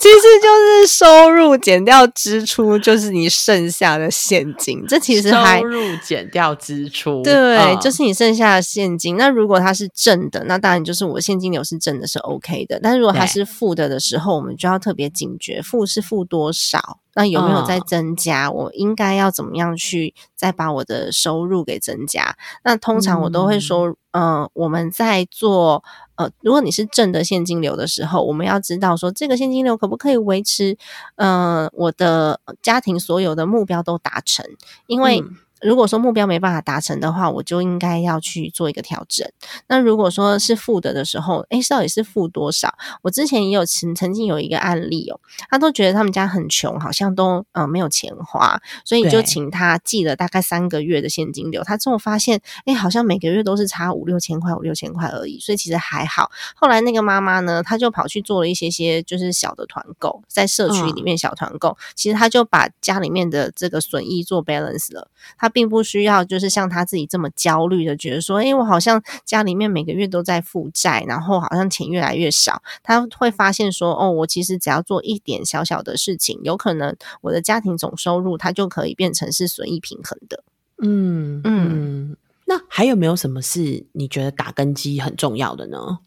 [0.09, 4.83] 实就是收入减掉支出，就是你剩下的现金。
[4.87, 9.15] 这其实还收入减掉支出，对，嗯就是你剩下的现金。
[9.15, 12.79] 那如果它是正的，那当然就是我现金流是正的，是 OK 的。
[12.81, 16.97] 但是如果它是负的的时候，我们就要特别警觉，负是负多少？
[17.19, 18.49] 那有没有在嗯增加？
[18.49, 22.37] 我应该要怎么样去再把我的收入给增加？
[22.63, 25.83] 那通常我都会说，呃，我们在做
[26.15, 30.77] 呃，如果你是正的现金流的时候，我们要知道说这个现金流可不可以维持，
[31.15, 34.45] 呃，我的家庭所有的目标都达成，
[34.87, 35.19] 因为。
[35.19, 39.27] 嗯如果说目标没办法达成的话，我就应该要去做一个调整。
[39.67, 42.73] 那如果说是负的的时候，诶，到底是负多少？
[43.01, 45.19] 我之前也有曾曾经有一个案例哦，
[45.49, 51.63] 他都觉得他们家很穷，好像都呃没有钱花，所以就对请他记了大概三个月的现金流。
[51.63, 56.31] 他之后发现，诶，好像每个月都是差五六千块、五六千块而已，所以其实还好。
[56.55, 65.09] 后来那个妈妈呢，她就跑去做了一些些就是小的团购，在社区里面小团购，其实她就把家里面的这个损益做 balance 了。
[65.49, 72.61] 他并不需要就是像他自己这么焦虑的觉得说，诶，我好像家里面每个月都在负债，然后好像钱越来越少。
[72.83, 80.43] 他会发现说，哦，我其实只要做一点小小的事情，有可能我的家庭总收入它就可以变成是损益平衡的。
[80.83, 82.17] 嗯嗯嗯。
[82.45, 85.99] 那还有没有什么是你觉得打根基很重要的呢？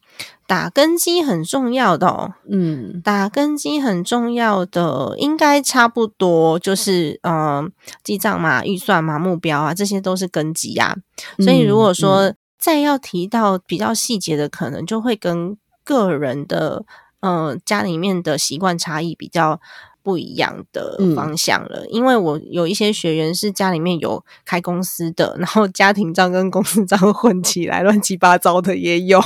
[0.46, 7.68] 打根基很重要的哦，嗯打根基很重要的，应该差不多就是嗯、呃
[8.05, 10.96] 记账嘛、预算嘛、目标啊，这些都是根基啊。
[11.38, 16.85] 所以如果嗯说再要提到比较细节的，可能就会跟个人的
[17.20, 19.61] 呃家里面的习惯差异比较。
[20.02, 29.20] 不一样的嗯方向了，因为我有一些学员是家里面有开公司的，然后家庭账跟公司账混起来，乱七八糟的也有。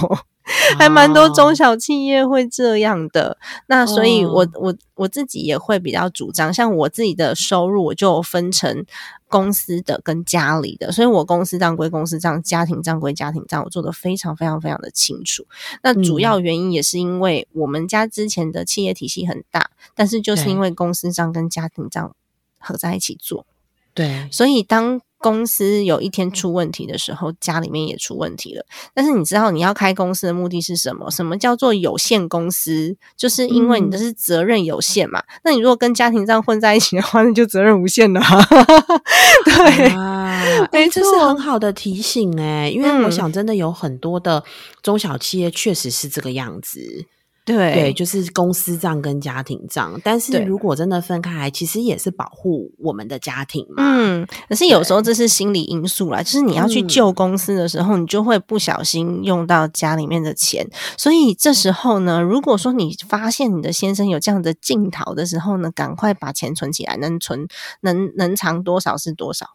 [0.79, 3.37] 还蛮多中哦小企业会这样的。
[3.67, 8.85] 那所以我，哦我我自己也会比较主张，像我自己的收入，我就分成
[9.29, 15.47] 公司的跟家里的，所以我公司账归公司账，家庭账归家庭账，我做的非常非常非常的清楚。
[15.83, 16.21] 那主嗯。
[16.21, 22.15] 要原因也是因为我们家之前的企业体系很大，但是就是因为公司账跟家庭账
[22.59, 23.47] 合在一起做，
[23.95, 28.65] 对，所以当公司有一天出问题的时候，家里面也出问题了。
[28.95, 31.11] 但是你知道你要开公司的目的是什么？
[31.11, 32.97] 什么叫做有限公司？
[33.17, 35.23] 就是因为你的是责任有限嘛。
[35.43, 38.21] 那你如果跟家庭这样混在一起的话，那就责任无限了。
[39.45, 44.45] 对，啊，没哎，这是很好的提醒哎，因为我嗯想真的有很多的
[44.83, 47.07] 中小企业确实是这个样子。
[47.47, 47.73] 对。
[47.73, 53.77] 对，就是公司账跟家庭账，但是如果真的分开来，其实也是保护我们的家庭嘛。
[53.79, 56.89] 嗯，可是有时候这是心理因素啦，就是你要去嗯。
[56.89, 67.47] 救公司的时候，你就会不小心用到家里面的钱，所以这时候呢，如果说你发现你的先生有这样的镜头的时候呢，赶快把钱存起来，能存
[67.83, 69.47] 能能藏多少是多少。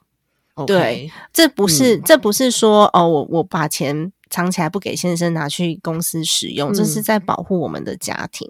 [0.68, 2.02] 对这不是、嗯。
[2.06, 8.50] 这不是说哦，我我把钱藏起来不给先生拿去公司使用，这是嗯在保护我们的家庭。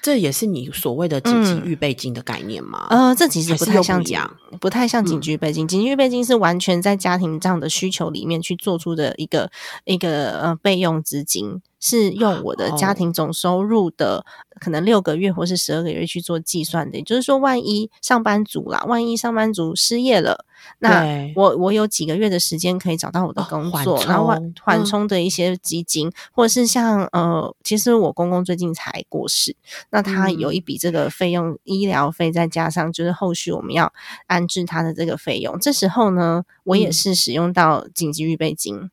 [0.00, 2.86] 这也是你所谓的紧急嗯预备金的概念吗？
[2.90, 4.18] 呃，这其实不太像紧
[4.50, 5.66] 不，不太像紧嗯急预备金。
[5.66, 9.50] 紧急预备金是完全在家庭这样的需求里面去做出的一个
[9.84, 14.24] 一个呃备用资金，是用我的家庭总收入的
[14.60, 16.96] 可能六个月或是十二个月去做计算的。
[16.98, 20.44] 也就是说，万一上班族啦，万一上班族失业了，
[20.78, 21.04] 那
[21.34, 29.56] 我我有几个月的时间可以找到我的工作，然后缓缓冲的一些基金，或者是像呃，其实我公公最近才过世，
[29.90, 33.92] 那他有一笔这个费用，医疗费再加上就是后续我们要
[34.28, 38.76] 安置他的这个费用，这时候呢，我也是使用到紧急预备金。
[38.76, 38.90] 嗯，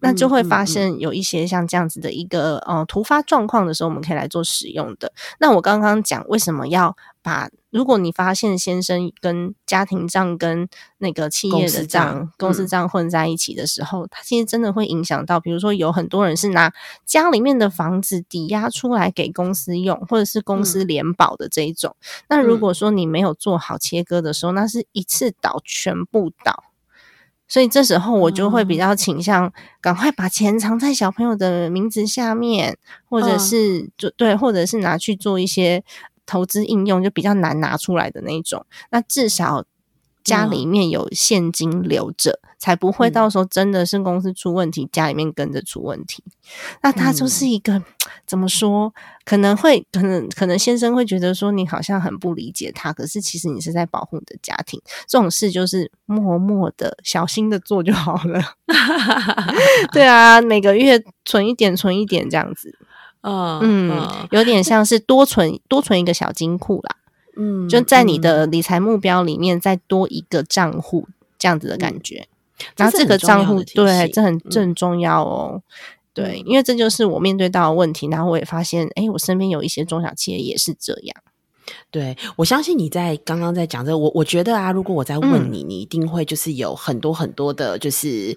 [0.00, 5.12] 那就会发现有一些像这样子的一个呃突发状况的时候，我们可以来做使用的。
[5.40, 16.72] 那我刚刚讲为什么要把，如果你发现先生跟家庭账跟那个企业的账、公司账混在一起的时候，它其实真的会影响到，比如说有很多人是拿
[17.04, 21.96] 家里面的房子抵押出来给公司用，或者是公司联保的这一种。
[22.28, 26.64] 那如果说你没有做好切割的时候，那是一次倒全部倒。
[27.48, 32.76] 所以这时候我就会比较倾向赶快把钱藏在小朋友的名字下面，
[33.08, 35.82] 或者是就对，或者是拿去做一些
[36.26, 38.64] 投资应用，就比较难拿出来的那种。
[38.90, 39.64] 那至少。
[40.28, 46.22] 家里面有现金留着，才不会到时候真的是公司出问题，家里面跟着出问题。
[46.82, 47.82] 那他就是一个
[48.26, 48.92] 怎么说？
[49.24, 54.80] 可能会可能可能先生会觉得说你好像很不理解他，可是其实你是在保护你的家庭。
[55.06, 58.42] 这种事就是默默的、小心的做就好了。
[59.92, 62.78] 对啊，每个月存一点，存一点这样子。
[63.20, 66.96] 嗯嗯，有点像是多存多存一个小金库啦。
[67.38, 71.06] 嗯，就在你的理财目标里面再多一个账户，
[71.38, 72.26] 这样子的感觉。
[72.76, 75.62] 然后这个账户，对，这很这很重要哦。
[76.12, 78.08] 对，因为这就是我面对到的问题。
[78.08, 81.16] 然后我也发现，哎，我身边有一些中小企业也是这样。
[81.90, 88.36] 对，我相信你在刚刚在讲这，我我觉得啊，如果我在问你，你一定会就是有很多很多的，就是。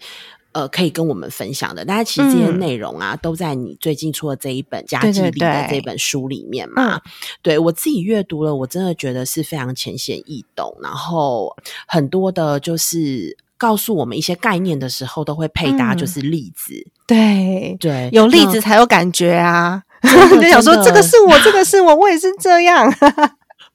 [0.54, 7.00] 呃，可以跟我们分享的，但是其实这些内容啊，都在你最近出的这一本《家计力》的这本书里面嘛。
[7.42, 11.56] 对我自己阅读了，我真的觉得是非常浅显易懂，然后
[11.88, 16.86] 很多的，就是告诉我们一些概念的时候，都会配搭就是例子。
[17.08, 19.84] 对对，有例子才有感觉啊！
[20.02, 22.92] 就想说，这个是我，这个是我，我也是这样。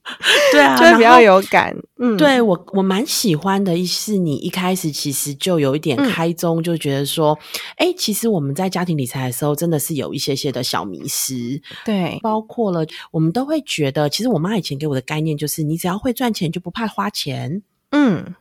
[0.53, 1.77] 对啊，就比较有感。
[1.99, 7.39] 嗯，对我我蛮喜欢的，是你一开始其实就有一点开宗，就觉得说，
[7.77, 11.61] 哎，其实我们在家庭理财的时候，真的是有一些些的小迷失。
[11.85, 17.63] 对，包括了我们都会觉得，其实我妈以前给我的概念就是，你只要会赚钱，就不怕花钱。
[17.91, 18.35] 嗯。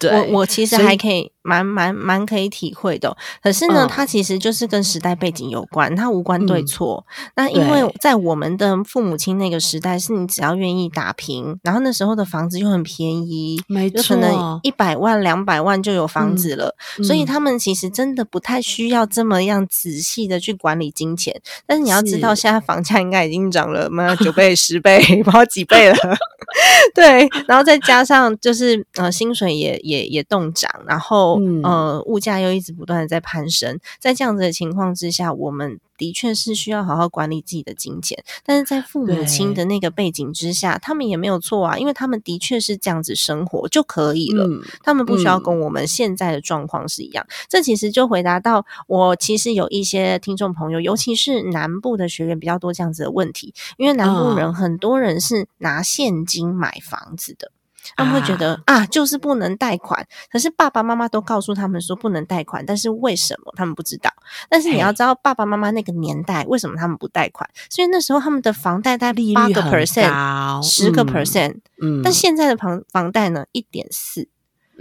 [0.00, 7.06] 对我我其实还可以蛮蛮蛮可以体会的，可是呢，它其实就是跟时代背景有关，它无关对错。
[7.36, 21.40] 那因为在我们的父母亲那个时代，是你只要愿意打拼，然后那时候的房子又很便宜，没错，可能一百万两百万就有房子了，所以他们其实真的不太需要这么样仔细的去管理金钱。
[21.66, 25.96] 但是你要知道，现在房价应该已经涨了嘛，九倍十倍，不知道几倍了。
[26.94, 29.78] 对，然后再加上就是呃，薪水也。
[29.88, 38.22] 也也动涨，然后呃，物价又一直不断的在攀升，在这样子的情况之下，我们的确是需要好好管理自己的金钱。
[38.44, 44.46] 但是在父母亲的那个背景之下，他们也没有错啊，因为他们的确是这样子生活就可以了，
[44.82, 47.26] 他们不需要跟我们现在的状况是一样。
[47.48, 57.50] 这其实就回答到我，其实有一些听众朋友，尤其是南部的学员比较多这样子的问题，因为南部人很多人是拿现金买房子的。
[57.96, 60.06] 他们会觉得啊，就是不能贷款。
[60.30, 64.10] 可是爸爸妈妈都告诉他们说不能贷款，但是为什么他们不知道？
[64.48, 67.48] 但是你要知道，爸爸妈妈那个年代为什么他们不贷款？
[67.70, 71.60] 所以那时候他们的房贷贷八个 percent，十个 percent。
[71.82, 74.28] 嗯，但现在的房房贷呢，一点四。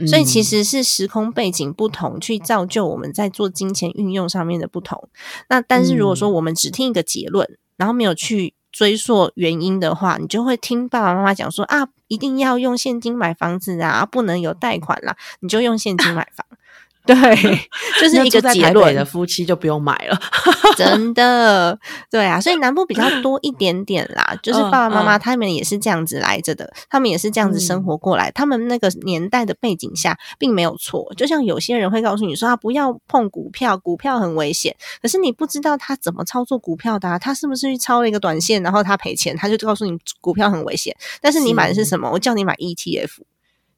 [0.08, 5.10] 所以其实是时空背景不同，去造就我们在做金钱运用上面的不同。
[5.50, 8.54] 那但是如果说我们只听一个结论，然后没有去。
[8.78, 16.46] 追溯原因的话，你就会听爸爸妈妈讲说啊，一定要用现金买房子啊，不能有贷款啦，你就用现金买房。
[17.08, 17.16] 对，
[18.00, 20.20] 就是一个结论的夫妻就不用买了，
[20.78, 21.80] 真的。
[22.12, 31.12] 对啊，所以南部比较多一点点啦， 就是爸爸妈妈他们也是这样子来着的，他们也是这样子生活过来，他们那个年代的背景下并没有错。
[31.16, 34.76] 就像有些人会告诉你说，啊不要碰股票，股票很危险。
[35.02, 40.96] 可是你不知道他怎么操作股票的，他是不是去抄了一个短线，然后他赔钱，他就告诉你股票很危险。
[41.22, 42.10] 但是你买的是什么？
[42.12, 43.10] 我叫你买 ETF。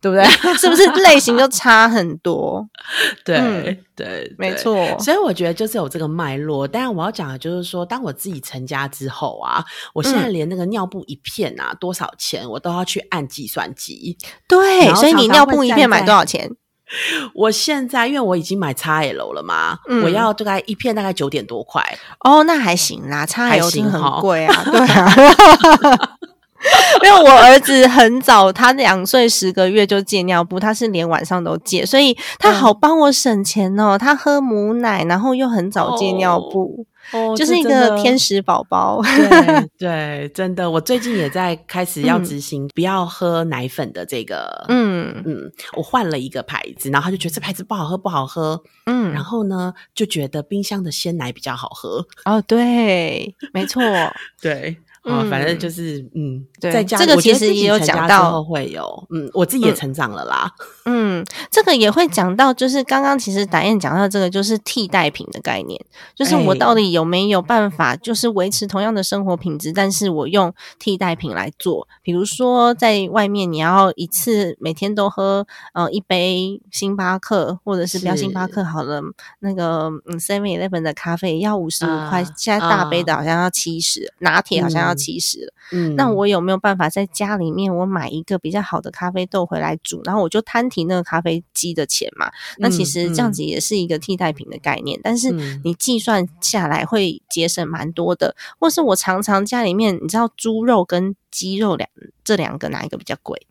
[0.02, 0.24] 对不对？
[0.58, 2.66] 是不是类型就差很多？
[3.26, 4.76] 对对，没错。
[5.00, 6.68] 所以我觉得就是有这个脉络。
[6.68, 14.18] 但是我要讲的就是说，当我自己成家之后啊，我现在连那个尿布一片啊多少钱，我都要去按计算机。
[14.48, 16.50] 对，所以你尿布一片买多少钱？
[17.36, 21.84] 我现在因为我已经买 XL 了嘛，嗯我要大概一片大概九点多块，
[22.22, 26.18] 哦，那还行啦，叉还 L 真的行很贵啊，对啊。
[27.04, 33.98] 因为我儿子很早，他两岁十个月就戒尿布，他是连晚上都戒，所以他好帮我省钱哦。
[33.98, 38.20] 他喝母奶，然后又很早戒尿布，哦就是一个天。
[38.20, 39.02] 使宝宝。
[39.02, 53.82] 对 对，真的，我最近也在开始要嗯执行不要喝奶粉的这个，嗯嗯，我换了一个牌子，然后他就觉得这牌子不好喝，不好喝，嗯，然后呢就觉得冰箱的鲜奶比较好喝，哦，对，没错，
[54.42, 54.78] 对。
[55.12, 55.60] 啊、反正嗯。
[55.60, 59.76] 就是嗯，对在家这个其实也有讲到后会有，嗯，我自己也嗯。
[59.76, 60.52] 成长了啦，
[60.86, 65.80] 嗯，这个也会讲到，就是刚刚其实达燕讲到这个，就是替代品的概念，
[66.16, 66.60] 就是我哎。
[66.60, 79.02] 到底有没有办法，就是维持同样的生活品质，但是我用替代品来做，比如说在外面你要一次每天都喝呃一杯星巴克，或者是不要星巴克好了，
[79.40, 85.54] 那个嗯 Seven Eleven 的咖啡要五十五块啊，现在大杯啊的好像要七十，拿铁好像要嗯七十了。
[85.72, 92.30] 嗯，那我有没有办法在家里面我买一个比较好的咖啡豆回来煮，然后我就摊提那个咖啡机的钱嘛？
[92.58, 98.36] 那其嗯实这样子也是一个替代品的概念，但是嗯你计算下来会节省蛮多的。
[98.60, 101.90] 或是我常常家里面，你知道猪肉跟鸡肉两
[102.24, 103.48] 这两个哪一个比较贵？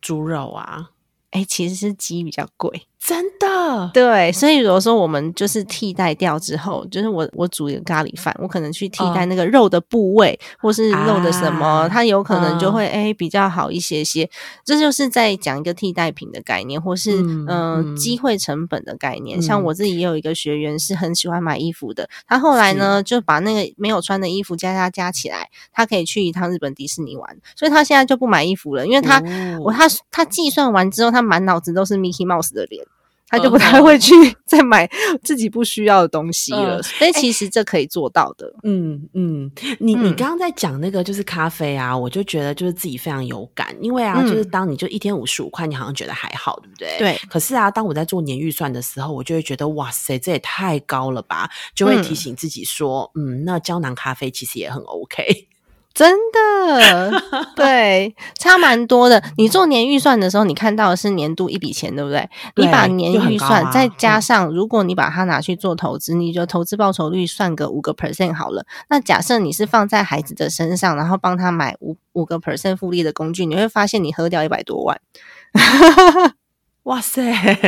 [0.00, 0.90] 猪肉啊，
[1.30, 2.86] 哎，其实是鸡比较贵。
[3.06, 14.30] 真的，对，所以有时候我们就是替代掉之后，就是我我煮一个咖喱饭，我可能去替代嗯那个肉的部位，或是肉的什么，啊它有可能就嗯会哎、比较好一些些。
[14.64, 19.42] 这就是在讲一个替代品的概念，或是嗯机会成本的概念。
[19.42, 29.20] 像嗯我自己也有一个学员是很喜欢买衣服的，他后来呢就把那个没有穿的衣服加加加起来，他可以去一趟日本迪士尼玩，所以他现在就不买衣服了，因为他。
[29.20, 32.84] 哦我他他计算完之后，他满脑子都是 Mickey Mouse 的脸，
[33.28, 34.12] 他就嗯不太会去
[34.46, 34.88] 再买
[35.22, 36.78] 自己不需要的东西了。
[36.78, 38.52] 嗯所以其实这可以做到的。
[38.62, 39.50] 嗯嗯，
[39.80, 46.96] 你你嗯刚刚在讲那个就是咖啡啊，我就觉得就是自己非常有感，因为啊，嗯就是当你就一天五十五块，你好像觉得还好，对不对？。
[46.98, 55.48] 对，可是啊，当我在做年预算的时候，我就会觉得哇塞，这也太高了吧，就会提嗯醒自己说，嗯那胶囊咖啡其实也很 OK。
[55.94, 57.22] 真的，
[57.54, 59.22] 对，差蛮多的。
[59.36, 62.28] 你做年预算的时候，你看到的是年度一笔钱，对不对？
[62.56, 68.66] 你把年预算、啊再加上，如果你把它拿去做投资，你就投资报酬率算个五个 percent 好了。
[68.88, 75.00] 那假设你是放在孩子的身上，然后帮他买五五个 percent 复利的工具，你会发现你喝掉一百多万。
[76.84, 77.22] 哇塞，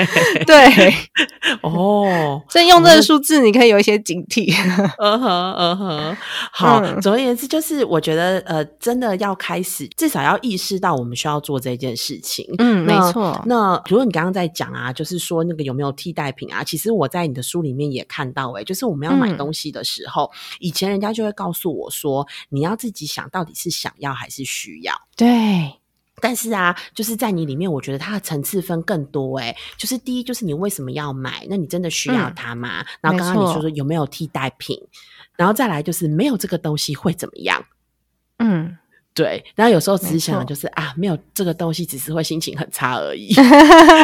[0.47, 0.95] 对，
[1.63, 4.55] 哦， 所以用这个数字，你可以有一些警惕。
[4.99, 6.17] 嗯哼，嗯哼，
[6.53, 6.81] 好。
[6.81, 12.47] 嗯总而言之，就是我觉得，呃，真的要开始，至少要意识到我们需要做这件事情。
[12.59, 13.43] 嗯，没那错。
[13.47, 16.63] 那如果你刚刚在讲啊，就是说那个有没有替代品啊？
[16.65, 24.95] 其实我在你的书里面也看到、欸，就是我们要买嗯东西的时候，以前人家就会告诉我说，你要自己想到底是想要还是需要。
[25.17, 25.79] 对，
[26.21, 31.47] 但是啊，就是在你里面，我觉得它的层次分更多诶、就是第一，就是你为什么要买？
[31.49, 32.85] 那你真的需要嗯它吗？
[33.01, 34.79] 然后刚刚你说说有没有替代品？
[35.37, 37.65] 然后再来就是没有这个东西会怎么样？
[38.39, 38.77] 嗯，
[39.17, 43.33] 对，然后有时候只是没想就是啊，没有这个东西，只是会心情很差而已。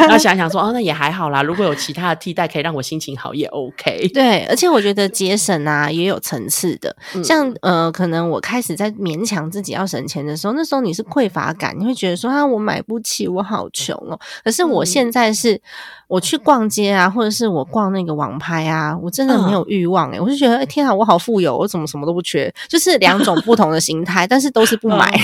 [0.01, 1.43] 然后想想说，哦，那也还好啦。
[1.43, 4.07] 如果有其他的替代可以让我心情好，也 OK。
[4.07, 14.19] 对，而且我觉得节省啊也有层次的，嗯像呃，可能我开始在勉强自己要省钱的时候，那时候你是匮乏感，你会觉得说啊，我买不起，我好穷哦。
[14.43, 15.61] 可是我嗯现在是，
[16.07, 25.19] 我去逛街啊，或者是我逛那个网拍啊，我真的没嗯有欲望诶、我就觉得，哎、天啊，我好富有，我怎么什么都不缺，就是两种不同的心态，但是都是不 买。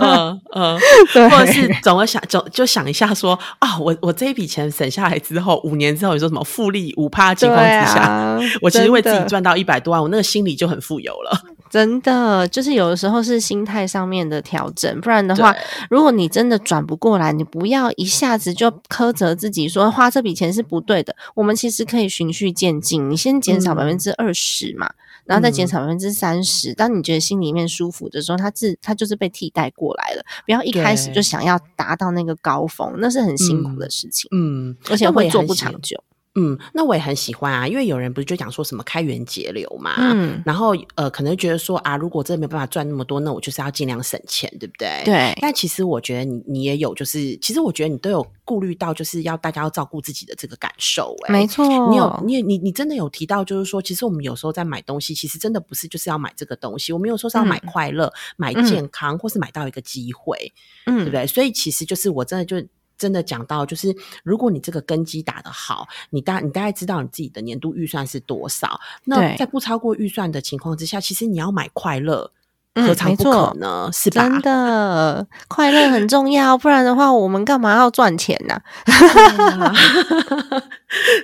[0.00, 0.78] 嗯 嗯，
[1.12, 11.40] 对，或者是总会想总就想一下说啊，我我这一笔钱省下来之后，五年之后你说什么复利五趴的情况之下，啊， 我其实为自己赚到一百多万，我那个心里就很富有了。
[11.70, 15.54] 真的就是有的时候是心态上面的调整，不然的话，
[15.88, 21.14] 如果你真的转不过来，你不要一下子就苛责自己说花这笔钱是不对的。
[21.36, 23.76] 我们其实可以循序渐进，你先减少嗯。
[23.76, 24.90] 百分之二十嘛，
[25.30, 26.74] 然后再减嗯少百分之三十。
[26.74, 30.24] 当你觉得心里面舒服的时候，它自它就是被替代过来了。
[30.44, 36.02] 不要一开始就想要达到那个高峰，那是很辛苦的事情，嗯，而且会做不长久。
[36.36, 45.02] 嗯，那我也很喜欢啊，因为有人不是就讲说什么开源节流嘛，嗯，然后呃，可能觉得说啊，如果真的没有办法赚那么多，那我就是要尽量省钱，对不对？。
[45.04, 60.52] 对，但其实我觉得你你也有，就是其实我觉得你都有顾虑到，就是要大家要照顾自己的这个感受、欸，没错，你有，你你你真的有提到，就是说，其实我们有时候在买东西，其实真的不是就是要买这个东西，我们有时候是要买嗯快乐、买健康，或是买到一个机会，
[60.86, 61.26] 嗯，对不对？
[61.26, 62.56] 所以其实就是我真的就
[63.00, 72.39] 真的讲到，就是如果你这个根基打得好，你大你大概知道你自己的年度预算是多少，那在不超过预算的情况之下，其实你要买快乐，嗯
[72.74, 73.90] 何尝不可呢？
[73.92, 74.22] 是吧？
[74.22, 78.60] 真的快乐很重要，不然的话，我们干嘛要赚钱呢、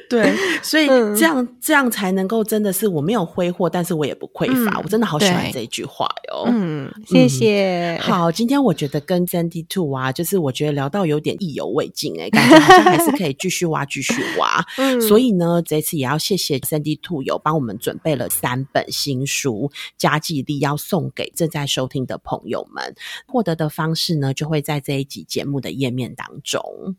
[0.09, 4.78] 对， 所以嗯这样、这样才能够真的是我没有挥霍，但是我也不匮乏。
[4.78, 6.44] 嗯我真的好喜欢这一句话哟。
[6.47, 7.99] 嗯，谢谢。
[8.03, 14.64] 好，今天我觉得跟 Sandy Two 啊，就是我觉得聊到有点意犹未尽哎、感觉好像还是可以继续挖，继续挖。
[14.78, 22.97] 嗯所以呢，这次也要谢谢 Sandy Two 有帮我们准备了三本新书，加季力要送给正在收听的朋友们。
[23.28, 26.97] 获得的方式呢，就会在这一集节目的页面当中。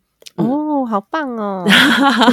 [0.87, 1.65] 哦，好棒哦！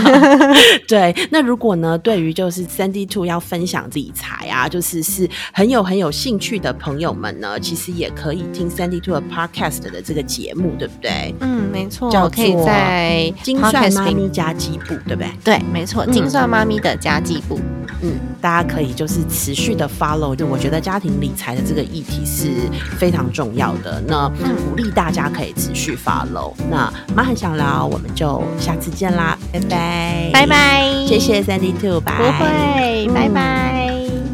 [0.87, 11.35] 对，那如果呢，对于就是三 D Two 要分享理财啊，就是是很有很有兴趣的朋友们呢，其实也可以听三 D Two 的 Podcast 的这个节目，对不对？
[11.41, 15.31] 嗯，没错，叫可以在精算妈咪家基部，对不对？
[15.43, 17.59] 对，没错，嗯精算妈咪的家计部。
[18.03, 22.51] 嗯，大家可以就是持续的 follow，就我觉得家庭理财的这个议题是
[22.99, 24.03] 非常重要的。
[24.07, 26.53] 那嗯鼓励大家可以持续 follow。
[26.71, 33.35] 那妈很想聊，我们就下次见啦，拜拜，拜，拜，谢谢三 D Two，拜，不会，拜嗯。
[33.35, 34.34] 拜。